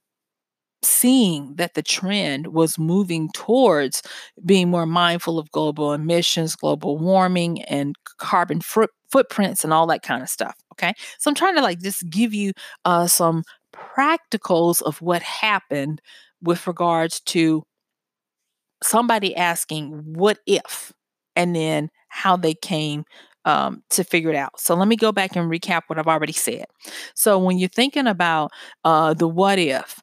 seeing 0.83 1.55
that 1.57 1.75
the 1.75 1.83
trend 1.83 2.49
was 2.49 2.79
moving 2.79 3.29
towards 3.33 4.03
being 4.45 4.71
more 4.71 4.87
mindful 4.87 5.39
of 5.39 5.51
global 5.51 5.93
emissions, 5.93 6.57
global 6.57 6.99
warming, 6.99 7.63
and 7.63 7.95
carbon 8.19 8.61
foot, 8.61 8.91
footprints 9.11 9.65
and 9.65 9.73
all 9.73 9.87
that 9.87 10.03
kind 10.03 10.23
of 10.23 10.29
stuff. 10.29 10.57
Okay. 10.73 10.93
So 11.19 11.31
I'm 11.31 11.35
trying 11.35 11.55
to 11.57 11.63
like 11.63 11.81
just 11.81 12.09
give 12.11 12.35
you 12.35 12.53
uh, 12.85 13.07
some 13.07 13.45
practicals 13.73 14.83
of 14.83 15.01
what 15.01 15.23
happened 15.23 16.01
with 16.43 16.67
regards 16.67 17.21
to 17.21 17.63
somebody 18.83 19.35
asking, 19.37 19.93
what 20.05 20.39
if? 20.47 20.93
And 21.37 21.55
then 21.57 21.91
how 22.09 22.37
they 22.37 22.55
came 22.55 23.05
um, 23.45 23.83
to 23.91 24.05
figure 24.05 24.31
it 24.31 24.37
out. 24.37 24.59
So 24.59 24.75
let 24.75 24.89
me 24.89 24.97
go 24.97 25.13
back 25.13 25.37
and 25.37 25.51
recap 25.51 25.83
what 25.87 25.99
I've 25.99 26.07
already 26.07 26.33
said. 26.33 26.67
So 27.15 27.39
when 27.39 27.59
you're 27.59 27.69
thinking 27.69 28.07
about 28.07 28.51
uh, 28.85 29.15
the 29.15 29.29
what 29.29 29.59
if, 29.59 30.01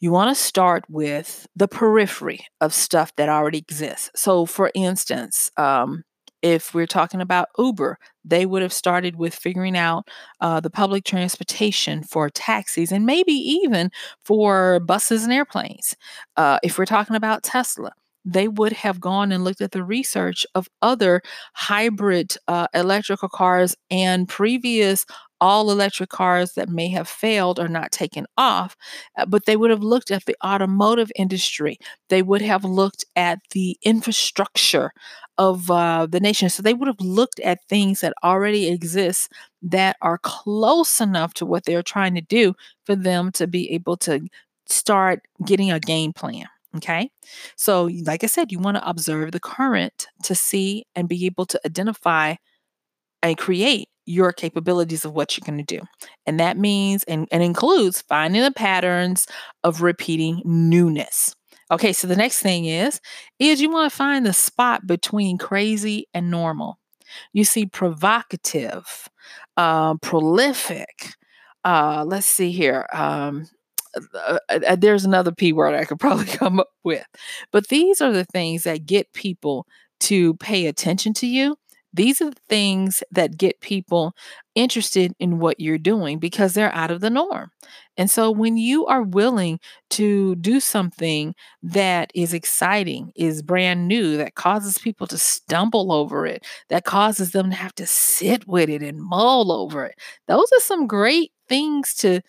you 0.00 0.12
want 0.12 0.34
to 0.34 0.40
start 0.40 0.84
with 0.88 1.46
the 1.56 1.68
periphery 1.68 2.40
of 2.60 2.74
stuff 2.74 3.14
that 3.16 3.28
already 3.28 3.58
exists. 3.58 4.10
So, 4.14 4.44
for 4.44 4.70
instance, 4.74 5.50
um, 5.56 6.04
if 6.42 6.74
we're 6.74 6.86
talking 6.86 7.20
about 7.20 7.48
Uber, 7.58 7.98
they 8.24 8.44
would 8.44 8.62
have 8.62 8.72
started 8.72 9.16
with 9.16 9.34
figuring 9.34 9.76
out 9.76 10.06
uh, 10.40 10.60
the 10.60 10.70
public 10.70 11.04
transportation 11.04 12.02
for 12.02 12.28
taxis 12.28 12.92
and 12.92 13.06
maybe 13.06 13.32
even 13.32 13.90
for 14.24 14.80
buses 14.80 15.24
and 15.24 15.32
airplanes. 15.32 15.96
Uh, 16.36 16.58
if 16.62 16.78
we're 16.78 16.84
talking 16.84 17.16
about 17.16 17.42
Tesla, 17.42 17.92
they 18.26 18.48
would 18.48 18.72
have 18.72 19.00
gone 19.00 19.32
and 19.32 19.44
looked 19.44 19.60
at 19.62 19.70
the 19.70 19.84
research 19.84 20.44
of 20.54 20.68
other 20.82 21.22
hybrid 21.54 22.36
uh, 22.48 22.66
electrical 22.74 23.28
cars 23.28 23.76
and 23.90 24.28
previous 24.28 25.06
all 25.40 25.70
electric 25.70 26.08
cars 26.08 26.54
that 26.54 26.68
may 26.68 26.88
have 26.88 27.08
failed 27.08 27.58
or 27.60 27.68
not 27.68 27.92
taken 27.92 28.26
off, 28.38 28.74
uh, 29.18 29.26
but 29.26 29.44
they 29.44 29.56
would 29.56 29.70
have 29.70 29.82
looked 29.82 30.10
at 30.10 30.24
the 30.24 30.36
automotive 30.44 31.12
industry. 31.14 31.78
They 32.08 32.22
would 32.22 32.40
have 32.42 32.64
looked 32.64 33.04
at 33.16 33.40
the 33.50 33.76
infrastructure 33.82 34.92
of 35.38 35.70
uh, 35.70 36.06
the 36.06 36.20
nation. 36.20 36.48
So 36.48 36.62
they 36.62 36.74
would 36.74 36.88
have 36.88 37.00
looked 37.00 37.38
at 37.40 37.64
things 37.68 38.00
that 38.00 38.14
already 38.24 38.68
exist 38.68 39.30
that 39.62 39.96
are 40.00 40.18
close 40.18 41.00
enough 41.00 41.34
to 41.34 41.46
what 41.46 41.64
they're 41.64 41.82
trying 41.82 42.14
to 42.14 42.22
do 42.22 42.54
for 42.84 42.96
them 42.96 43.30
to 43.32 43.46
be 43.46 43.70
able 43.72 43.98
to 43.98 44.26
start 44.66 45.20
getting 45.44 45.70
a 45.70 45.80
game 45.80 46.12
plan. 46.12 46.46
Okay. 46.76 47.10
So, 47.56 47.90
like 48.04 48.24
I 48.24 48.26
said, 48.26 48.52
you 48.52 48.58
want 48.58 48.76
to 48.76 48.88
observe 48.88 49.32
the 49.32 49.40
current 49.40 50.08
to 50.24 50.34
see 50.34 50.84
and 50.94 51.08
be 51.08 51.26
able 51.26 51.46
to 51.46 51.60
identify 51.64 52.34
and 53.22 53.38
create 53.38 53.88
your 54.04 54.32
capabilities 54.32 55.04
of 55.04 55.12
what 55.12 55.36
you're 55.36 55.44
going 55.44 55.64
to 55.64 55.76
do. 55.78 55.84
And 56.26 56.38
that 56.38 56.56
means 56.56 57.02
and, 57.04 57.28
and 57.32 57.42
includes 57.42 58.02
finding 58.02 58.42
the 58.42 58.52
patterns 58.52 59.26
of 59.64 59.82
repeating 59.82 60.42
newness. 60.44 61.34
Okay, 61.70 61.92
so 61.92 62.06
the 62.06 62.14
next 62.14 62.40
thing 62.40 62.66
is 62.66 63.00
is 63.40 63.60
you 63.60 63.70
want 63.70 63.90
to 63.90 63.96
find 63.96 64.24
the 64.24 64.32
spot 64.32 64.86
between 64.86 65.36
crazy 65.38 66.06
and 66.14 66.30
normal. 66.30 66.78
You 67.32 67.44
see 67.44 67.66
provocative, 67.66 69.08
uh, 69.56 69.96
prolific. 69.96 71.14
Uh, 71.64 72.04
let's 72.06 72.26
see 72.26 72.52
here. 72.52 72.86
Um, 72.92 73.48
uh, 74.14 74.38
uh, 74.48 74.76
there's 74.76 75.04
another 75.04 75.32
P 75.32 75.52
word 75.52 75.74
I 75.74 75.84
could 75.84 76.00
probably 76.00 76.26
come 76.26 76.60
up 76.60 76.70
with. 76.84 77.04
But 77.52 77.68
these 77.68 78.00
are 78.00 78.12
the 78.12 78.24
things 78.24 78.64
that 78.64 78.86
get 78.86 79.12
people 79.12 79.66
to 80.00 80.34
pay 80.34 80.66
attention 80.66 81.14
to 81.14 81.26
you 81.26 81.56
these 81.96 82.20
are 82.20 82.30
the 82.30 82.40
things 82.48 83.02
that 83.10 83.38
get 83.38 83.60
people 83.60 84.14
interested 84.54 85.12
in 85.18 85.38
what 85.38 85.60
you're 85.60 85.78
doing 85.78 86.18
because 86.18 86.52
they're 86.52 86.74
out 86.74 86.90
of 86.90 87.00
the 87.00 87.08
norm. 87.08 87.50
And 87.96 88.10
so 88.10 88.30
when 88.30 88.58
you 88.58 88.84
are 88.86 89.02
willing 89.02 89.58
to 89.90 90.34
do 90.36 90.60
something 90.60 91.34
that 91.62 92.10
is 92.14 92.34
exciting, 92.34 93.12
is 93.16 93.42
brand 93.42 93.88
new, 93.88 94.18
that 94.18 94.34
causes 94.34 94.76
people 94.76 95.06
to 95.06 95.16
stumble 95.16 95.90
over 95.90 96.26
it, 96.26 96.44
that 96.68 96.84
causes 96.84 97.32
them 97.32 97.50
to 97.50 97.56
have 97.56 97.74
to 97.76 97.86
sit 97.86 98.46
with 98.46 98.68
it 98.68 98.82
and 98.82 99.00
mull 99.00 99.50
over 99.50 99.86
it, 99.86 99.98
those 100.28 100.50
are 100.52 100.60
some 100.60 100.86
great 100.86 101.32
things 101.48 101.94
to 101.94 102.20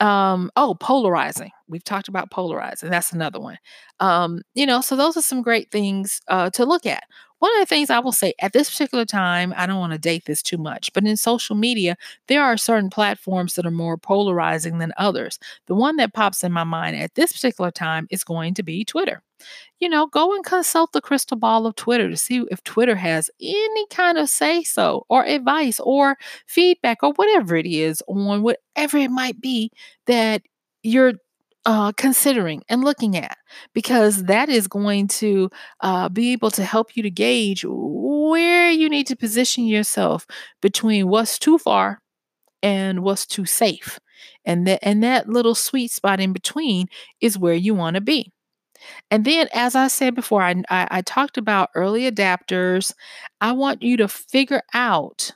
um 0.00 0.50
oh 0.56 0.74
polarizing. 0.78 1.50
We've 1.68 1.84
talked 1.84 2.08
about 2.08 2.30
polarizing. 2.30 2.90
That's 2.90 3.12
another 3.12 3.40
one. 3.40 3.58
Um 4.00 4.42
you 4.54 4.66
know 4.66 4.80
so 4.80 4.96
those 4.96 5.16
are 5.16 5.22
some 5.22 5.42
great 5.42 5.70
things 5.70 6.20
uh 6.28 6.50
to 6.50 6.64
look 6.66 6.86
at 6.86 7.04
one 7.38 7.52
of 7.54 7.60
the 7.60 7.66
things 7.66 7.90
I 7.90 7.98
will 7.98 8.12
say 8.12 8.32
at 8.40 8.52
this 8.52 8.70
particular 8.70 9.04
time, 9.04 9.52
I 9.56 9.66
don't 9.66 9.78
want 9.78 9.92
to 9.92 9.98
date 9.98 10.24
this 10.26 10.42
too 10.42 10.56
much, 10.58 10.92
but 10.92 11.04
in 11.04 11.16
social 11.16 11.56
media, 11.56 11.96
there 12.28 12.42
are 12.42 12.56
certain 12.56 12.90
platforms 12.90 13.54
that 13.54 13.66
are 13.66 13.70
more 13.70 13.98
polarizing 13.98 14.78
than 14.78 14.92
others. 14.96 15.38
The 15.66 15.74
one 15.74 15.96
that 15.96 16.14
pops 16.14 16.42
in 16.44 16.52
my 16.52 16.64
mind 16.64 16.96
at 16.96 17.14
this 17.14 17.32
particular 17.32 17.70
time 17.70 18.06
is 18.10 18.24
going 18.24 18.54
to 18.54 18.62
be 18.62 18.84
Twitter. 18.84 19.22
You 19.80 19.88
know, 19.90 20.06
go 20.06 20.34
and 20.34 20.44
consult 20.44 20.92
the 20.92 21.00
crystal 21.02 21.36
ball 21.36 21.66
of 21.66 21.76
Twitter 21.76 22.08
to 22.08 22.16
see 22.16 22.44
if 22.50 22.62
Twitter 22.64 22.96
has 22.96 23.30
any 23.40 23.86
kind 23.88 24.16
of 24.18 24.28
say 24.30 24.62
so 24.62 25.04
or 25.10 25.24
advice 25.24 25.78
or 25.80 26.16
feedback 26.46 27.02
or 27.02 27.12
whatever 27.14 27.56
it 27.56 27.66
is 27.66 28.02
on 28.08 28.42
whatever 28.42 28.96
it 28.98 29.10
might 29.10 29.40
be 29.40 29.70
that 30.06 30.42
you're 30.82 31.14
uh, 31.66 31.92
considering 31.98 32.62
and 32.70 32.84
looking 32.84 33.16
at 33.16 33.38
because 33.74 34.24
that 34.24 34.48
is 34.48 34.68
going 34.68 35.08
to 35.08 35.50
uh, 35.82 36.08
be 36.08 36.32
able 36.32 36.50
to 36.52 36.64
help 36.64 36.96
you 36.96 37.04
to 37.04 37.10
gauge 37.10 37.64
where 37.68 38.70
you 38.70 38.88
need 38.90 39.08
to 39.08 39.16
position 39.16 39.66
yourself 39.66 40.26
between 40.62 41.08
what's 41.08 41.38
too 41.38 41.58
far 41.58 42.00
and 42.62 43.02
what's 43.02 43.26
too 43.26 43.46
safe. 43.46 43.98
And 44.44 44.66
that 44.66 44.80
and 44.82 45.02
that 45.04 45.28
little 45.28 45.54
sweet 45.54 45.90
spot 45.92 46.20
in 46.20 46.32
between 46.32 46.88
is 47.20 47.38
where 47.38 47.54
you 47.54 47.74
want 47.74 47.94
to 47.96 48.00
be. 48.00 48.32
And 49.10 49.24
then, 49.24 49.48
as 49.54 49.74
I 49.74 49.88
said 49.88 50.14
before, 50.14 50.42
I, 50.42 50.54
I, 50.70 50.88
I 50.90 51.02
talked 51.02 51.38
about 51.38 51.70
early 51.74 52.10
adapters. 52.10 52.92
I 53.40 53.52
want 53.52 53.82
you 53.82 53.96
to 53.98 54.08
figure 54.08 54.62
out 54.74 55.32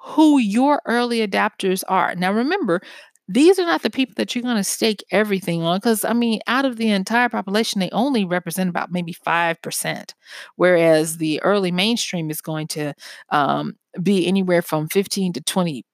who 0.00 0.38
your 0.38 0.80
early 0.86 1.26
adapters 1.26 1.82
are. 1.88 2.14
Now, 2.14 2.32
remember, 2.32 2.80
these 3.26 3.58
are 3.58 3.64
not 3.64 3.82
the 3.82 3.90
people 3.90 4.14
that 4.16 4.34
you're 4.34 4.42
going 4.42 4.56
to 4.56 4.64
stake 4.64 5.02
everything 5.10 5.62
on 5.62 5.78
because 5.78 6.04
i 6.04 6.12
mean 6.12 6.40
out 6.46 6.64
of 6.64 6.76
the 6.76 6.90
entire 6.90 7.28
population 7.28 7.80
they 7.80 7.90
only 7.90 8.24
represent 8.24 8.68
about 8.68 8.92
maybe 8.92 9.14
5% 9.14 10.12
whereas 10.56 11.16
the 11.16 11.42
early 11.42 11.72
mainstream 11.72 12.30
is 12.30 12.40
going 12.40 12.66
to 12.68 12.94
um, 13.30 13.76
be 14.02 14.26
anywhere 14.26 14.62
from 14.62 14.88
15 14.88 15.32
to 15.34 15.40
20 15.40 15.84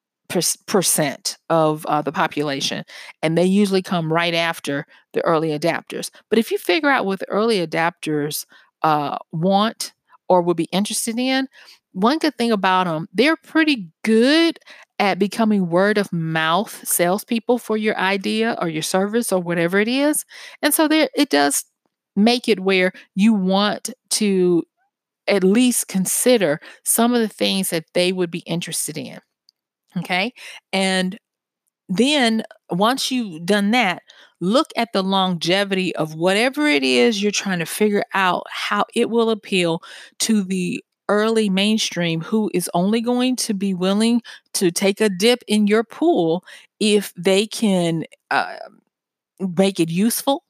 percent 0.67 1.39
of 1.49 1.85
uh, 1.87 2.03
the 2.03 2.13
population 2.13 2.85
and 3.23 3.37
they 3.37 3.45
usually 3.45 3.83
come 3.83 4.13
right 4.13 4.35
after 4.35 4.87
the 5.13 5.25
early 5.25 5.49
adapters. 5.49 6.11
But 6.29 6.39
if 6.39 6.53
you 6.53 6.59
figure 6.59 6.89
out 6.89 7.05
what 7.05 7.19
the 7.19 7.29
early 7.29 7.67
adapters 7.67 8.47
uh, 8.83 9.19
want 9.33 9.93
or 10.29 10.43
would 10.43 10.57
be 10.57 10.69
interested 10.71 11.19
in 11.19 11.49
one 11.93 12.19
good 12.19 12.37
thing 12.37 12.53
about 12.53 12.85
them, 12.85 13.09
they're 13.13 13.37
pretty 13.37 13.89
good 14.05 14.61
at 15.01 15.19
becoming 15.19 15.71
word 15.71 15.97
of 15.99 16.13
mouth 16.13 16.87
salespeople 16.87 17.59
for 17.59 17.77
your 17.79 17.97
idea 17.99 18.57
or 18.61 18.69
your 18.69 18.83
service 18.83 19.33
or 19.33 19.41
whatever 19.41 19.81
it 19.81 19.89
is. 19.89 20.27
And 20.63 20.75
so 20.75 20.87
there 20.87 21.09
it 21.17 21.31
does 21.31 21.65
make 22.15 22.49
it 22.49 22.61
where 22.61 22.93
you 23.15 23.33
want 23.33 23.91
to 24.11 24.63
at 25.27 25.43
least 25.43 25.89
consider 25.89 26.61
some 26.85 27.15
of 27.15 27.21
the 27.21 27.29
things 27.29 27.71
that 27.71 27.87
they 27.95 28.13
would 28.13 28.31
be 28.31 28.41
interested 28.41 28.99
in. 28.99 29.19
Okay. 29.97 30.35
And 30.73 31.19
then 31.89 32.45
once 32.71 33.11
you've 33.11 33.47
done 33.47 33.71
that, 33.71 34.03
look 34.41 34.69
at 34.77 34.93
the 34.93 35.03
longevity 35.03 35.97
of 35.97 36.15
whatever 36.15 36.69
it 36.69 36.83
is 36.83 37.23
you're 37.23 37.33
trying 37.33 37.59
to 37.59 37.67
figure 37.67 38.05
out 38.13 38.45
how 38.51 38.85
it 38.95 39.09
will 39.09 39.31
appeal 39.31 39.83
to 40.21 40.45
the 40.45 40.85
early 41.11 41.51
mainstream 41.51 42.23
who 42.23 42.51
is 42.55 42.71
only 42.73 43.03
going 43.03 43.37
to 43.37 43.53
be 43.53 43.75
willing 43.75 44.23
to 44.55 44.71
take 44.71 45.01
a 45.03 45.11
dip 45.11 45.43
in 45.49 45.67
your 45.67 45.85
pool 45.85 46.45
if 46.79 47.13
they 47.17 47.47
can 47.47 48.05
uh, 48.31 48.57
make 49.41 49.81
it 49.81 49.91
useful. 49.91 50.45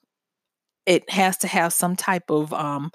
It 0.86 1.08
has 1.10 1.36
to 1.38 1.48
have 1.48 1.72
some 1.72 1.96
type 1.96 2.30
of 2.30 2.52
um, 2.52 2.90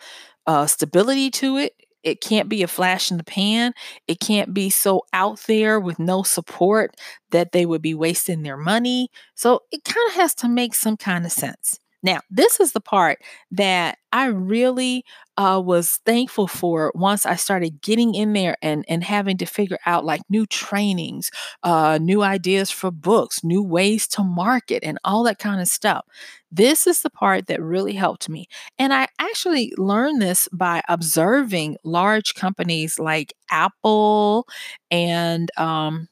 uh, 0.47 0.67
stability 0.67 1.31
to 1.31 1.57
it. 1.57 1.73
It 2.03 2.21
can't 2.21 2.49
be 2.49 2.61
a 2.61 2.67
flash 2.67 3.09
in 3.09 3.17
the 3.17 3.23
pan. 3.23 3.73
It 4.07 4.19
can't 4.19 4.53
be 4.53 4.69
so 4.69 5.01
out 5.13 5.39
there 5.47 5.79
with 5.79 5.97
no 5.97 6.21
support 6.23 6.95
that 7.31 7.51
they 7.51 7.65
would 7.65 7.81
be 7.81 7.95
wasting 7.95 8.43
their 8.43 8.57
money. 8.57 9.09
So 9.33 9.61
it 9.71 9.83
kind 9.83 10.07
of 10.09 10.15
has 10.15 10.35
to 10.35 10.47
make 10.47 10.75
some 10.75 10.97
kind 10.97 11.25
of 11.25 11.31
sense. 11.31 11.79
Now, 12.03 12.19
this 12.29 12.59
is 12.59 12.71
the 12.73 12.81
part 12.81 13.19
that 13.51 13.97
I 14.11 14.27
really 14.27 15.03
uh, 15.37 15.61
was 15.63 15.99
thankful 16.05 16.47
for 16.47 16.91
once 16.95 17.25
I 17.25 17.35
started 17.35 17.81
getting 17.81 18.15
in 18.15 18.33
there 18.33 18.55
and, 18.61 18.85
and 18.87 19.03
having 19.03 19.37
to 19.37 19.45
figure 19.45 19.79
out 19.85 20.05
like 20.05 20.21
new 20.29 20.45
trainings, 20.45 21.31
uh, 21.63 21.97
new 22.01 22.21
ideas 22.21 22.71
for 22.71 22.91
books, 22.91 23.43
new 23.43 23.61
ways 23.63 24.07
to 24.09 24.23
market, 24.23 24.83
and 24.83 24.99
all 25.03 25.23
that 25.23 25.39
kind 25.39 25.59
of 25.59 25.67
stuff. 25.67 26.05
This 26.51 26.87
is 26.87 27.01
the 27.01 27.09
part 27.09 27.47
that 27.47 27.61
really 27.61 27.93
helped 27.93 28.29
me. 28.29 28.47
And 28.77 28.93
I 28.93 29.07
actually 29.19 29.73
learned 29.77 30.21
this 30.21 30.47
by 30.53 30.81
observing 30.87 31.77
large 31.83 32.35
companies 32.35 32.99
like 32.99 33.33
Apple 33.49 34.47
and 34.91 35.49
um, 35.57 36.07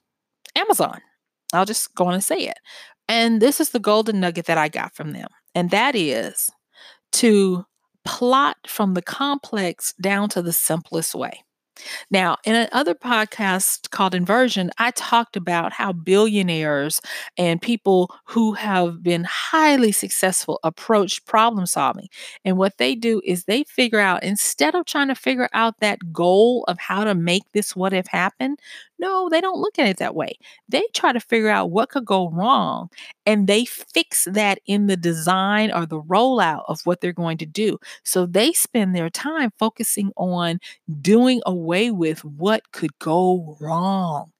Amazon. 0.55 1.01
I'll 1.53 1.65
just 1.65 1.93
go 1.95 2.07
on 2.07 2.15
and 2.15 2.23
say 2.23 2.39
it. 2.39 2.57
And 3.07 3.41
this 3.41 3.59
is 3.61 3.69
the 3.71 3.79
golden 3.79 4.19
nugget 4.19 4.45
that 4.45 4.57
I 4.57 4.69
got 4.69 4.95
from 4.95 5.11
them 5.11 5.29
and 5.55 5.69
that 5.71 5.95
is 5.95 6.49
to 7.13 7.65
plot 8.05 8.57
from 8.67 8.93
the 8.93 9.01
complex 9.01 9.93
down 10.01 10.29
to 10.29 10.41
the 10.41 10.53
simplest 10.53 11.15
way. 11.15 11.43
Now, 12.11 12.37
in 12.45 12.55
another 12.55 12.93
podcast 12.93 13.89
called 13.89 14.13
Inversion, 14.13 14.69
I 14.77 14.91
talked 14.91 15.35
about 15.35 15.73
how 15.73 15.91
billionaires 15.91 17.01
and 17.37 17.61
people 17.61 18.13
who 18.25 18.53
have 18.53 19.01
been 19.01 19.23
highly 19.23 19.91
successful 19.91 20.59
approach 20.63 21.25
problem 21.25 21.65
solving. 21.65 22.09
And 22.45 22.57
what 22.57 22.77
they 22.77 22.95
do 22.95 23.21
is 23.25 23.45
they 23.45 23.63
figure 23.63 23.99
out, 23.99 24.23
instead 24.23 24.75
of 24.75 24.85
trying 24.85 25.07
to 25.07 25.15
figure 25.15 25.49
out 25.53 25.79
that 25.79 26.13
goal 26.13 26.63
of 26.67 26.77
how 26.79 27.03
to 27.03 27.15
make 27.15 27.43
this 27.53 27.75
what 27.75 27.93
if 27.93 28.07
happen, 28.07 28.57
no, 29.03 29.27
they 29.27 29.41
don't 29.41 29.59
look 29.59 29.77
at 29.77 29.87
it 29.87 29.97
that 29.97 30.15
way. 30.15 30.37
They 30.69 30.83
try 30.93 31.11
to 31.11 31.19
figure 31.19 31.49
out 31.49 31.71
what 31.71 31.89
could 31.89 32.05
go 32.05 32.29
wrong 32.29 32.89
and 33.25 33.47
they 33.47 33.65
fix 33.65 34.25
that 34.31 34.59
in 34.65 34.87
the 34.87 34.95
design 34.95 35.71
or 35.73 35.85
the 35.85 36.01
rollout 36.01 36.63
of 36.69 36.79
what 36.85 37.01
they're 37.01 37.11
going 37.11 37.37
to 37.39 37.45
do. 37.45 37.79
So 38.03 38.25
they 38.25 38.53
spend 38.53 38.95
their 38.95 39.09
time 39.09 39.51
focusing 39.59 40.11
on 40.15 40.59
doing 41.01 41.41
away 41.45 41.91
with 41.91 42.23
what 42.23 42.71
could 42.71 42.97
go 42.99 43.57
wrong. 43.59 44.31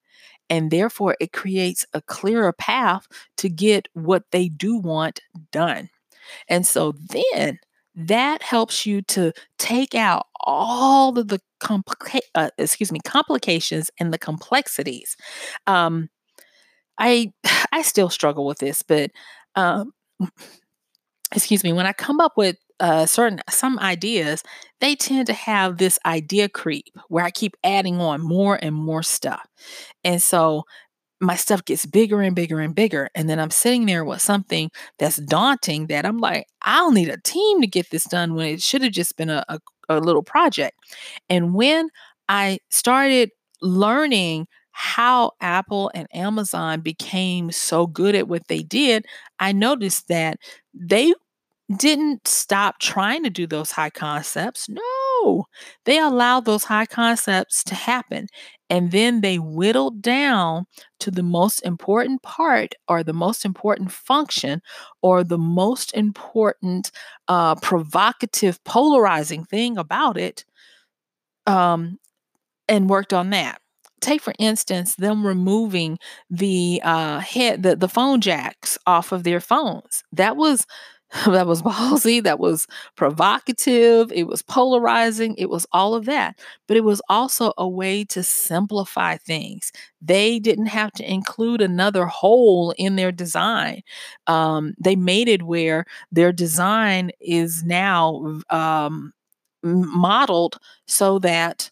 And 0.50 0.72
therefore, 0.72 1.18
it 1.20 1.34
creates 1.34 1.86
a 1.94 2.02
clearer 2.02 2.54
path 2.54 3.08
to 3.38 3.50
get 3.50 3.90
what 3.94 4.24
they 4.32 4.48
do 4.48 4.78
want 4.78 5.20
done. 5.52 5.90
And 6.48 6.66
so 6.66 6.94
then 7.10 7.60
that 7.96 8.42
helps 8.42 8.86
you 8.86 9.02
to 9.02 9.34
take 9.58 9.94
out 9.94 10.28
all 10.46 11.18
of 11.18 11.28
the 11.28 11.42
complica- 11.64 12.20
uh, 12.36 12.50
excuse 12.58 12.92
me 12.92 13.00
complications 13.06 13.90
and 14.00 14.14
the 14.14 14.20
complexities. 14.20 15.16
Um, 15.68 16.10
i 17.00 17.32
i 17.72 17.82
still 17.82 18.10
struggle 18.10 18.46
with 18.46 18.60
this 18.60 18.82
but 18.82 19.12
um, 19.56 19.92
excuse 21.36 21.64
me 21.64 21.74
when 21.74 21.86
i 21.86 21.94
come 21.94 22.20
up 22.20 22.34
with 22.38 22.58
uh, 22.80 23.06
certain 23.06 23.40
some 23.50 23.80
ideas 23.80 24.44
they 24.82 24.96
tend 24.96 25.28
to 25.28 25.34
have 25.34 25.78
this 25.78 25.98
idea 26.06 26.50
creep 26.50 26.86
where 27.08 27.24
i 27.24 27.32
keep 27.32 27.56
adding 27.64 28.02
on 28.02 28.22
more 28.22 28.60
and 28.62 28.76
more 28.76 29.04
stuff. 29.04 29.48
And 30.04 30.22
so 30.22 30.64
my 31.24 31.36
stuff 31.36 31.64
gets 31.66 31.86
bigger 31.86 32.22
and 32.22 32.36
bigger 32.36 32.60
and 32.60 32.76
bigger. 32.76 33.10
And 33.16 33.30
then 33.30 33.40
I'm 33.40 33.52
sitting 33.52 33.86
there 33.86 34.04
with 34.04 34.22
something 34.22 34.70
that's 35.00 35.18
daunting 35.18 35.88
that 35.88 36.06
I'm 36.06 36.18
like, 36.18 36.48
I'll 36.62 36.92
need 36.92 37.10
a 37.10 37.20
team 37.22 37.62
to 37.62 37.68
get 37.68 37.90
this 37.90 38.04
done 38.04 38.36
when 38.36 38.48
it 38.48 38.62
should 38.62 38.84
have 38.84 38.92
just 38.92 39.16
been 39.18 39.30
a, 39.30 39.44
a, 39.50 39.60
a 39.90 40.00
little 40.00 40.24
project. 40.24 40.78
And 41.30 41.54
when 41.54 41.90
I 42.30 42.60
started 42.70 43.32
learning 43.62 44.48
how 44.72 45.32
Apple 45.40 45.92
and 45.94 46.08
Amazon 46.14 46.82
became 46.82 47.52
so 47.52 47.88
good 47.88 48.16
at 48.16 48.28
what 48.28 48.48
they 48.48 48.64
did, 48.64 49.06
I 49.40 49.52
noticed 49.52 50.08
that 50.08 50.38
they 50.74 51.14
didn't 51.78 52.28
stop 52.28 52.80
trying 52.80 53.24
to 53.24 53.30
do 53.30 53.48
those 53.48 53.72
high 53.72 53.90
concepts. 53.90 54.68
No, 54.70 55.46
they 55.86 55.98
allowed 55.98 56.46
those 56.46 56.66
high 56.66 56.86
concepts 56.86 57.64
to 57.66 57.76
happen. 57.76 58.28
And 58.70 58.92
then 58.92 59.22
they 59.22 59.38
whittled 59.40 60.02
down 60.02 60.66
to 61.00 61.12
the 61.12 61.24
most 61.24 61.60
important 61.60 62.22
part 62.22 62.76
or 62.88 63.04
the 63.04 63.14
most 63.14 63.46
important 63.46 63.92
function 63.92 64.62
or 65.02 65.24
the 65.24 65.38
most 65.38 65.94
important 65.94 66.92
uh, 67.28 67.56
provocative, 67.56 68.64
polarizing 68.66 69.46
thing 69.46 69.78
about 69.78 70.18
it 70.18 70.44
um, 71.46 71.98
and 72.68 72.90
worked 72.90 73.14
on 73.14 73.30
that 73.32 73.60
take 74.02 74.22
for 74.22 74.34
instance 74.40 74.96
them 74.96 75.26
removing 75.26 75.98
the 76.30 76.82
uh 76.84 77.20
head 77.20 77.64
the, 77.64 77.76
the 77.76 77.88
phone 77.88 78.22
jacks 78.22 78.78
off 78.86 79.12
of 79.14 79.24
their 79.24 79.40
phones 79.40 80.04
that 80.12 80.36
was 80.38 80.68
that 81.28 81.46
was 81.46 81.62
ballsy, 81.62 82.24
that 82.24 82.40
was 82.40 82.66
provocative, 82.96 84.12
it 84.12 84.24
was 84.26 84.42
polarizing, 84.42 85.36
it 85.38 85.48
was 85.50 85.66
all 85.72 85.94
of 85.94 86.06
that. 86.06 86.40
But 86.68 86.78
it 86.78 86.84
was 86.84 87.02
also 87.08 87.54
a 87.58 87.68
way 87.68 88.04
to 88.06 88.24
simplify 88.24 89.18
things. 89.18 89.72
They 90.02 90.40
didn't 90.40 90.68
have 90.68 90.92
to 90.94 91.10
include 91.12 91.62
another 91.62 92.08
hole 92.08 92.74
in 92.78 92.96
their 92.96 93.12
design. 93.12 93.84
Um, 94.28 94.74
they 94.80 94.96
made 94.96 95.28
it 95.28 95.44
where 95.44 95.86
their 96.12 96.32
design 96.32 97.12
is 97.20 97.64
now 97.64 98.40
um, 98.50 99.14
modeled 99.64 100.58
so 100.88 101.20
that 101.20 101.70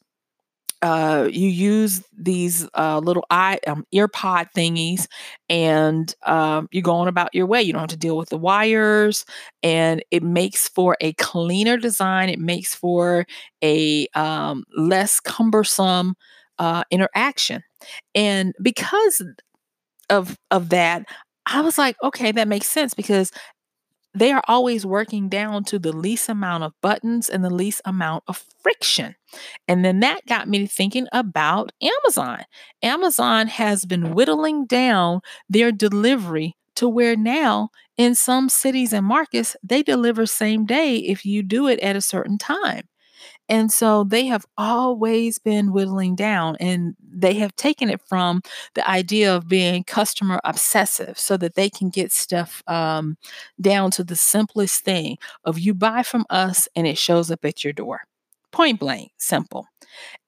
uh, 0.82 1.28
you 1.32 1.48
use 1.50 2.04
these 2.17 2.67
uh, 2.76 3.00
little 3.00 3.26
eye 3.30 3.60
um, 3.67 3.86
ear 3.91 4.08
pod 4.08 4.48
thingies 4.56 5.08
and 5.50 6.13
um, 6.26 6.67
you 6.72 6.82
go 6.82 6.94
on 6.96 7.08
about 7.08 7.34
your 7.34 7.46
way. 7.46 7.62
You 7.62 7.74
don't 7.74 7.82
have 7.82 7.89
to 7.89 7.98
deal 7.98 8.17
with 8.17 8.30
the 8.30 8.38
wires 8.38 9.26
and 9.63 10.04
it 10.12 10.24
makes 10.24 10.67
for 10.67 10.98
a 11.02 11.13
cleaner 11.13 11.78
design. 11.78 12.30
It 12.30 12.39
makes 12.39 12.74
for 12.74 13.26
a 13.63 14.08
um, 14.15 14.63
less 14.76 15.20
cumbersome 15.20 16.15
uh, 16.60 16.84
interaction. 16.91 17.63
And 18.15 18.54
because 18.62 19.22
of 20.10 20.38
of 20.52 20.70
that 20.70 21.06
i 21.46 21.62
was 21.62 21.78
like 21.78 21.96
okay 22.04 22.32
that 22.32 22.48
makes 22.48 22.67
sense 22.67 22.94
because 22.94 23.32
they 24.13 24.32
are 24.32 24.43
always 24.47 24.86
working 24.86 25.30
down 25.30 25.63
to 25.65 25.80
the 25.80 25.95
least 25.95 26.30
amount 26.30 26.63
of 26.63 26.74
buttons 26.82 27.30
and 27.30 27.43
the 27.43 27.50
least 27.54 27.82
amount 27.86 28.24
of 28.28 28.43
friction. 28.62 29.15
And 29.67 29.86
then 29.86 30.00
that 30.02 30.26
got 30.28 30.47
me 30.47 30.67
thinking 30.67 31.08
about 31.12 31.71
Amazon. 31.82 32.43
Amazon 32.84 33.47
has 33.47 33.86
been 33.86 34.13
whittling 34.13 34.65
down 34.65 35.21
their 35.50 35.71
delivery 35.71 36.56
to 36.76 36.88
where 36.89 37.15
now 37.15 37.69
in 37.97 38.15
some 38.15 38.50
cities 38.50 38.93
and 38.93 39.06
markets, 39.06 39.56
they 39.63 39.84
deliver 39.84 40.26
same 40.26 40.65
day 40.65 40.97
if 40.97 41.26
you 41.26 41.43
do 41.43 41.67
it 41.67 41.80
at 41.80 41.95
a 41.95 42.02
certain 42.02 42.38
time. 42.38 42.84
And 43.49 43.71
so 43.71 44.04
they 44.06 44.25
have 44.27 44.45
always 44.58 45.38
been 45.38 45.73
whittling 45.73 46.15
down 46.15 46.56
and 46.60 46.95
they 47.01 47.34
have 47.36 47.56
taken 47.56 47.89
it 47.89 48.01
from 48.08 48.41
the 48.75 48.89
idea 48.89 49.36
of 49.36 49.47
being 49.47 49.84
customer 49.84 50.39
obsessive 50.45 51.19
so 51.19 51.36
that 51.38 51.56
they 51.56 51.69
can 51.69 51.89
get 51.89 52.12
stuff 52.12 52.63
um, 52.67 53.17
down 53.60 53.91
to 53.91 54.04
the 54.04 54.15
simplest 54.15 54.84
thing 54.86 55.17
of 55.43 55.60
you 55.60 55.73
buy 55.73 56.04
from 56.04 56.25
us 56.30 56.67
and 56.75 56.88
it 56.88 56.97
shows 56.97 57.30
up 57.30 57.43
at 57.43 57.63
your 57.63 57.73
door. 57.73 58.01
Point 58.51 58.80
blank, 58.80 59.12
simple. 59.17 59.67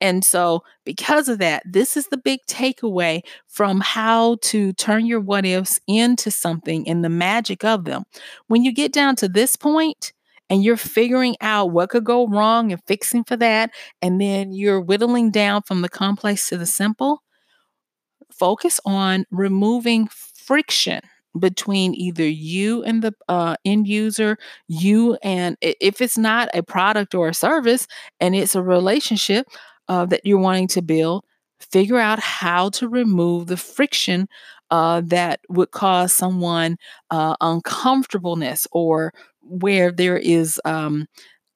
And 0.01 0.23
so, 0.23 0.63
because 0.85 1.27
of 1.29 1.39
that, 1.39 1.63
this 1.65 1.97
is 1.97 2.07
the 2.07 2.17
big 2.17 2.39
takeaway 2.47 3.21
from 3.47 3.81
how 3.81 4.37
to 4.43 4.73
turn 4.73 5.05
your 5.05 5.19
what 5.19 5.45
ifs 5.45 5.79
into 5.87 6.31
something 6.31 6.87
and 6.87 7.03
the 7.03 7.09
magic 7.09 7.63
of 7.63 7.85
them. 7.85 8.03
When 8.47 8.63
you 8.63 8.71
get 8.73 8.93
down 8.93 9.15
to 9.17 9.27
this 9.29 9.55
point, 9.55 10.12
and 10.49 10.63
you're 10.63 10.77
figuring 10.77 11.35
out 11.41 11.71
what 11.71 11.89
could 11.89 12.03
go 12.03 12.27
wrong 12.27 12.71
and 12.71 12.81
fixing 12.85 13.23
for 13.23 13.37
that, 13.37 13.71
and 14.01 14.19
then 14.21 14.53
you're 14.53 14.81
whittling 14.81 15.31
down 15.31 15.63
from 15.63 15.81
the 15.81 15.89
complex 15.89 16.49
to 16.49 16.57
the 16.57 16.65
simple, 16.65 17.21
focus 18.31 18.79
on 18.85 19.25
removing 19.31 20.07
friction 20.07 21.01
between 21.39 21.95
either 21.95 22.27
you 22.27 22.83
and 22.83 23.01
the 23.01 23.13
uh, 23.27 23.55
end 23.65 23.87
user, 23.87 24.37
you 24.67 25.17
and 25.23 25.57
if 25.61 25.99
it's 26.01 26.17
not 26.17 26.47
a 26.53 26.61
product 26.61 27.15
or 27.15 27.27
a 27.29 27.33
service 27.33 27.87
and 28.19 28.35
it's 28.35 28.55
a 28.55 28.61
relationship 28.61 29.47
uh, 29.87 30.05
that 30.05 30.21
you're 30.25 30.39
wanting 30.39 30.67
to 30.67 30.81
build, 30.81 31.23
figure 31.71 31.97
out 31.97 32.19
how 32.19 32.69
to 32.69 32.87
remove 32.87 33.47
the 33.47 33.57
friction 33.57 34.27
uh, 34.69 35.01
that 35.05 35.39
would 35.49 35.71
cause 35.71 36.13
someone 36.13 36.77
uh, 37.09 37.35
uncomfortableness 37.41 38.67
or 38.71 39.11
where 39.43 39.91
there 39.91 40.17
is 40.17 40.59
um, 40.65 41.07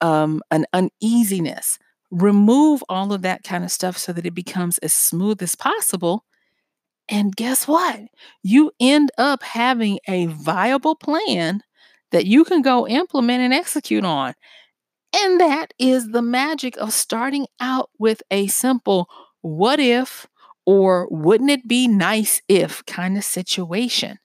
um, 0.01 0.41
an 0.51 0.65
uneasiness. 0.73 1.79
Remove 2.11 2.83
all 2.89 3.11
of 3.11 3.21
that 3.23 3.43
kind 3.43 3.63
of 3.63 3.71
stuff 3.71 3.97
so 3.97 4.13
that 4.13 4.25
it 4.25 4.33
becomes 4.33 4.77
as 4.79 4.93
smooth 4.93 5.41
as 5.41 5.55
possible. 5.55 6.23
And 7.09 7.35
guess 7.35 7.67
what? 7.67 8.01
You 8.43 8.71
end 8.79 9.11
up 9.17 9.43
having 9.43 9.99
a 10.07 10.27
viable 10.27 10.95
plan 10.95 11.61
that 12.11 12.25
you 12.25 12.43
can 12.43 12.61
go 12.61 12.87
implement 12.87 13.41
and 13.41 13.53
execute 13.53 14.05
on. 14.05 14.33
And 15.15 15.39
that 15.39 15.73
is 15.79 16.09
the 16.09 16.21
magic 16.21 16.77
of 16.77 16.93
starting 16.93 17.47
out 17.59 17.89
with 17.97 18.21
a 18.29 18.47
simple 18.47 19.09
what 19.41 19.79
if 19.79 20.27
or 20.65 21.07
wouldn't 21.09 21.49
it 21.49 21.67
be 21.67 21.87
nice 21.87 22.41
if 22.47 22.85
kind 22.85 23.17
of 23.17 23.23
situation. 23.23 24.19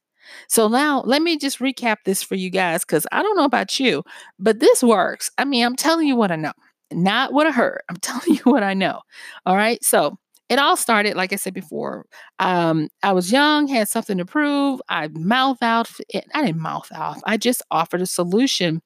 So 0.48 0.68
now 0.68 1.02
let 1.06 1.22
me 1.22 1.38
just 1.38 1.58
recap 1.58 1.98
this 2.04 2.22
for 2.22 2.34
you 2.34 2.50
guys 2.50 2.84
because 2.84 3.06
I 3.12 3.22
don't 3.22 3.36
know 3.36 3.44
about 3.44 3.78
you, 3.80 4.02
but 4.38 4.60
this 4.60 4.82
works. 4.82 5.30
I 5.38 5.44
mean, 5.44 5.64
I'm 5.64 5.76
telling 5.76 6.06
you 6.06 6.16
what 6.16 6.32
I 6.32 6.36
know, 6.36 6.52
not 6.92 7.32
what 7.32 7.46
I 7.46 7.50
heard. 7.52 7.80
I'm 7.88 7.96
telling 8.00 8.36
you 8.36 8.42
what 8.44 8.62
I 8.62 8.74
know. 8.74 9.00
All 9.46 9.56
right. 9.56 9.82
So 9.84 10.16
it 10.48 10.58
all 10.58 10.76
started, 10.76 11.16
like 11.16 11.32
I 11.32 11.36
said 11.36 11.54
before. 11.54 12.04
Um, 12.38 12.88
I 13.02 13.12
was 13.12 13.32
young, 13.32 13.68
had 13.68 13.88
something 13.88 14.18
to 14.18 14.26
prove. 14.26 14.82
I 14.88 15.08
mouth 15.08 15.56
out. 15.62 15.90
I 16.34 16.44
didn't 16.44 16.60
mouth 16.60 16.88
off. 16.94 17.20
I 17.26 17.38
just 17.38 17.62
offered 17.70 18.02
a 18.02 18.06
solution 18.06 18.82